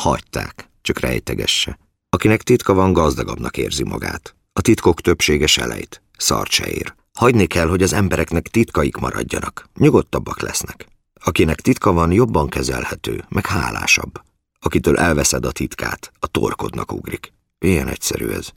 Hagyták, 0.00 0.68
csak 0.82 0.98
rejtegesse. 0.98 1.78
Akinek 2.08 2.42
titka 2.42 2.74
van, 2.74 2.92
gazdagabbnak 2.92 3.56
érzi 3.56 3.84
magát. 3.84 4.34
A 4.52 4.60
titkok 4.60 5.00
többsége 5.00 5.46
selejt, 5.46 6.02
szart 6.16 6.50
se 6.50 6.66
ér. 6.66 6.94
Hagyni 7.12 7.46
kell, 7.46 7.68
hogy 7.68 7.82
az 7.82 7.92
embereknek 7.92 8.48
titkaik 8.48 8.96
maradjanak. 8.96 9.68
Nyugodtabbak 9.74 10.40
lesznek. 10.40 10.86
Akinek 11.20 11.60
titka 11.60 11.92
van, 11.92 12.12
jobban 12.12 12.48
kezelhető, 12.48 13.24
meg 13.28 13.46
hálásabb. 13.46 14.20
Akitől 14.60 14.98
elveszed 14.98 15.44
a 15.44 15.52
titkát, 15.52 16.12
a 16.18 16.26
torkodnak 16.26 16.92
ugrik. 16.92 17.32
Ilyen 17.58 17.88
egyszerű 17.88 18.28
ez. 18.28 18.48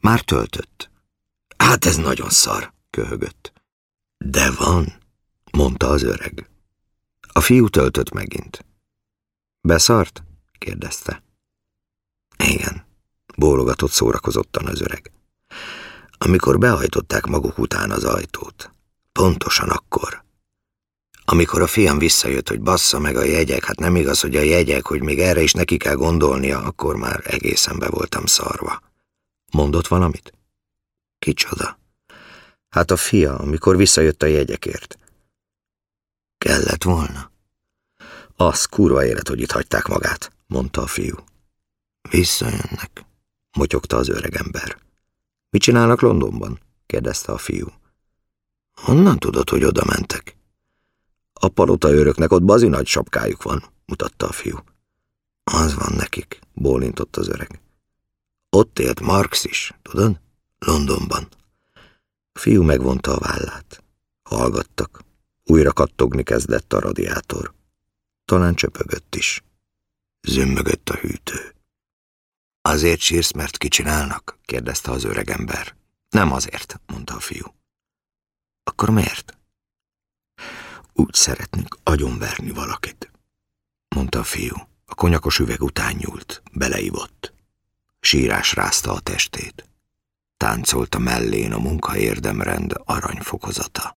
Már 0.00 0.20
töltött. 0.20 0.90
Hát 1.56 1.84
ez 1.84 1.96
nagyon 1.96 2.30
szar, 2.30 2.72
köhögött. 2.90 3.52
De 4.24 4.50
van, 4.50 4.92
mondta 5.52 5.88
az 5.88 6.02
öreg. 6.02 6.50
A 7.32 7.40
fiú 7.40 7.68
töltött 7.68 8.10
megint. 8.10 8.64
Beszart? 9.60 10.22
kérdezte. 10.58 11.22
Igen, 12.36 12.84
bólogatott 13.36 13.90
szórakozottan 13.90 14.66
az 14.66 14.80
öreg. 14.80 15.12
Amikor 16.18 16.58
behajtották 16.58 17.26
maguk 17.26 17.58
után 17.58 17.90
az 17.90 18.04
ajtót, 18.04 18.72
pontosan 19.12 19.68
akkor, 19.68 20.24
amikor 21.24 21.62
a 21.62 21.66
fiam 21.66 21.98
visszajött, 21.98 22.48
hogy 22.48 22.60
bassza 22.60 22.98
meg 22.98 23.16
a 23.16 23.22
jegyek, 23.22 23.64
hát 23.64 23.78
nem 23.78 23.96
igaz, 23.96 24.20
hogy 24.20 24.36
a 24.36 24.40
jegyek, 24.40 24.86
hogy 24.86 25.02
még 25.02 25.20
erre 25.20 25.40
is 25.40 25.52
neki 25.52 25.76
kell 25.76 25.94
gondolnia, 25.94 26.62
akkor 26.62 26.96
már 26.96 27.20
egészen 27.24 27.78
be 27.78 27.88
voltam 27.88 28.26
szarva. 28.26 28.80
Mondott 29.52 29.86
valamit? 29.86 30.32
Kicsoda? 31.18 31.79
Hát 32.70 32.90
a 32.90 32.96
fia, 32.96 33.38
amikor 33.38 33.76
visszajött 33.76 34.22
a 34.22 34.26
jegyekért. 34.26 34.98
Kellett 36.38 36.82
volna. 36.82 37.30
Az 38.36 38.64
kurva 38.64 39.04
élet, 39.04 39.28
hogy 39.28 39.40
itt 39.40 39.50
hagyták 39.50 39.86
magát, 39.86 40.32
mondta 40.46 40.82
a 40.82 40.86
fiú. 40.86 41.16
Visszajönnek, 42.10 43.04
motyogta 43.56 43.96
az 43.96 44.08
öreg 44.08 44.34
ember. 44.34 44.78
Mit 45.50 45.62
csinálnak 45.62 46.00
Londonban? 46.00 46.60
kérdezte 46.86 47.32
a 47.32 47.38
fiú. 47.38 47.66
Honnan 48.72 49.18
tudod, 49.18 49.50
hogy 49.50 49.64
oda 49.64 49.84
mentek? 49.84 50.36
A 51.32 51.48
palota 51.48 51.90
őröknek 51.90 52.32
ott 52.32 52.42
bazi 52.42 52.68
nagy 52.68 52.86
sapkájuk 52.86 53.42
van, 53.42 53.64
mutatta 53.86 54.28
a 54.28 54.32
fiú. 54.32 54.58
Az 55.44 55.74
van 55.74 55.92
nekik, 55.96 56.40
bólintott 56.52 57.16
az 57.16 57.28
öreg. 57.28 57.60
Ott 58.50 58.78
élt 58.78 59.00
Marx 59.00 59.44
is, 59.44 59.74
tudod? 59.82 60.20
Londonban. 60.58 61.28
Fiú 62.40 62.62
megvonta 62.62 63.14
a 63.14 63.18
vállát. 63.18 63.84
Hallgattak. 64.22 65.04
Újra 65.44 65.72
kattogni 65.72 66.22
kezdett 66.22 66.72
a 66.72 66.80
radiátor. 66.80 67.54
Talán 68.24 68.54
csöpögött 68.54 69.14
is. 69.14 69.42
Zümmögött 70.20 70.88
a 70.88 70.94
hűtő. 70.94 71.54
Azért 72.60 73.00
sírsz, 73.00 73.32
mert 73.32 73.56
kicsinálnak? 73.56 74.38
kérdezte 74.42 74.90
az 74.90 75.04
öregember. 75.04 75.76
Nem 76.10 76.32
azért, 76.32 76.80
mondta 76.86 77.14
a 77.14 77.20
fiú. 77.20 77.54
Akkor 78.62 78.90
miért? 78.90 79.38
Úgy 80.92 81.14
szeretnék 81.14 81.74
agyonverni 81.82 82.50
valakit, 82.50 83.10
mondta 83.88 84.18
a 84.18 84.24
fiú. 84.24 84.56
A 84.84 84.94
konyakos 84.94 85.38
üveg 85.38 85.62
után 85.62 85.94
nyúlt, 85.94 86.42
beleivott. 86.52 87.32
Sírás 88.00 88.54
rázta 88.54 88.92
a 88.92 89.00
testét. 89.00 89.69
Táncolt 90.44 90.94
a 90.94 90.98
mellén 90.98 91.52
a 91.52 91.58
munka 91.58 91.96
érdemrend 91.96 92.72
aranyfokozata. 92.84 93.96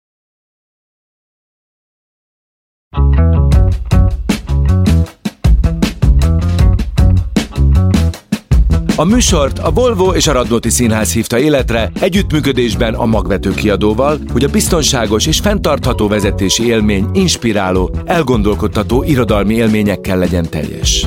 A 8.96 9.04
műsort 9.04 9.58
a 9.58 9.70
Volvo 9.70 10.14
és 10.14 10.26
a 10.26 10.32
Radnóti 10.32 10.70
Színház 10.70 11.12
hívta 11.12 11.38
életre 11.38 11.90
együttműködésben 12.00 12.94
a 12.94 13.06
magvető 13.06 13.50
kiadóval, 13.50 14.18
hogy 14.32 14.44
a 14.44 14.48
biztonságos 14.48 15.26
és 15.26 15.38
fenntartható 15.38 16.08
vezetési 16.08 16.66
élmény 16.66 17.10
inspiráló, 17.12 17.94
elgondolkodtató 18.04 19.02
irodalmi 19.02 19.54
élményekkel 19.54 20.18
legyen 20.18 20.50
teljes. 20.50 21.06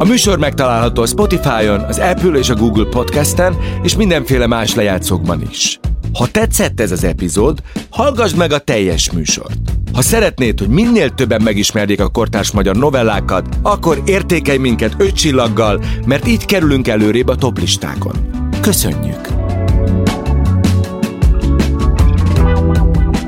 A 0.00 0.04
műsor 0.04 0.38
megtalálható 0.38 1.02
a 1.02 1.06
Spotify-on, 1.06 1.80
az 1.80 1.98
Apple 1.98 2.38
és 2.38 2.48
a 2.50 2.54
Google 2.54 2.84
Podcast-en 2.84 3.56
és 3.82 3.96
mindenféle 3.96 4.46
más 4.46 4.74
lejátszókban 4.74 5.42
is. 5.50 5.80
Ha 6.12 6.26
tetszett 6.26 6.80
ez 6.80 6.90
az 6.90 7.04
epizód, 7.04 7.58
hallgassd 7.90 8.36
meg 8.36 8.52
a 8.52 8.58
teljes 8.58 9.10
műsort. 9.10 9.58
Ha 9.92 10.02
szeretnéd, 10.02 10.58
hogy 10.58 10.68
minél 10.68 11.10
többen 11.10 11.42
megismerjék 11.42 12.00
a 12.00 12.08
kortárs 12.08 12.50
magyar 12.50 12.76
novellákat, 12.76 13.48
akkor 13.62 14.02
értékelj 14.06 14.58
minket 14.58 14.94
öt 14.98 15.14
csillaggal, 15.14 15.84
mert 16.06 16.26
így 16.26 16.44
kerülünk 16.44 16.88
előrébb 16.88 17.28
a 17.28 17.36
toplistákon. 17.36 18.14
Köszönjük! 18.60 19.37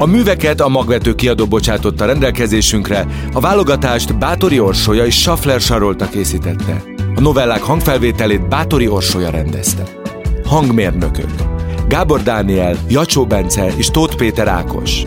A 0.01 0.07
műveket 0.07 0.61
a 0.61 0.69
magvető 0.69 1.15
kiadó 1.15 1.47
bocsátotta 1.47 2.05
rendelkezésünkre, 2.05 3.07
a 3.33 3.41
válogatást 3.41 4.19
Bátori 4.19 4.61
Orsolya 4.61 5.07
és 5.07 5.21
Schaffler 5.21 5.61
Sarolta 5.61 6.09
készítette. 6.09 6.83
A 7.15 7.21
novellák 7.21 7.63
hangfelvételét 7.63 8.49
Bátori 8.49 8.89
Orsolya 8.89 9.31
rendezte. 9.31 9.83
Hangmérnökök 10.45 11.31
Gábor 11.89 12.23
Dániel, 12.23 12.77
Jacsó 12.89 13.27
Bence 13.27 13.73
és 13.77 13.87
Tóth 13.87 14.17
Péter 14.17 14.49
Ákos. 14.49 15.03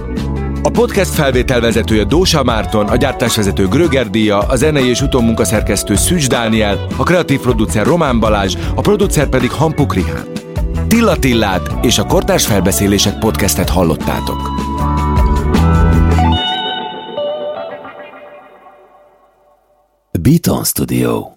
A 0.64 0.70
podcast 0.70 1.12
felvételvezetője 1.12 2.04
Dósa 2.04 2.44
Márton, 2.44 2.88
a 2.88 2.96
gyártásvezető 2.96 3.68
Gröger 3.68 4.10
Díja, 4.10 4.38
a 4.38 4.56
zenei 4.56 4.90
és 4.90 5.02
utómunkaszerkesztő 5.02 5.96
Szűcs 5.96 6.28
Dániel, 6.28 6.88
a 6.98 7.04
kreatív 7.04 7.40
producer 7.40 7.86
Román 7.86 8.20
Balázs, 8.20 8.56
a 8.76 8.82
producer 8.82 9.28
pedig 9.28 9.52
Hampuk 9.52 9.94
Rihán. 9.94 10.33
Tilla 10.94 11.16
Tillát 11.16 11.86
és 11.86 11.98
a 11.98 12.06
Kortárs 12.06 12.46
Felbeszélések 12.46 13.20
podcastet 13.20 13.70
hallottátok. 13.70 14.50
Beaton 20.22 20.64
Studio 20.64 21.34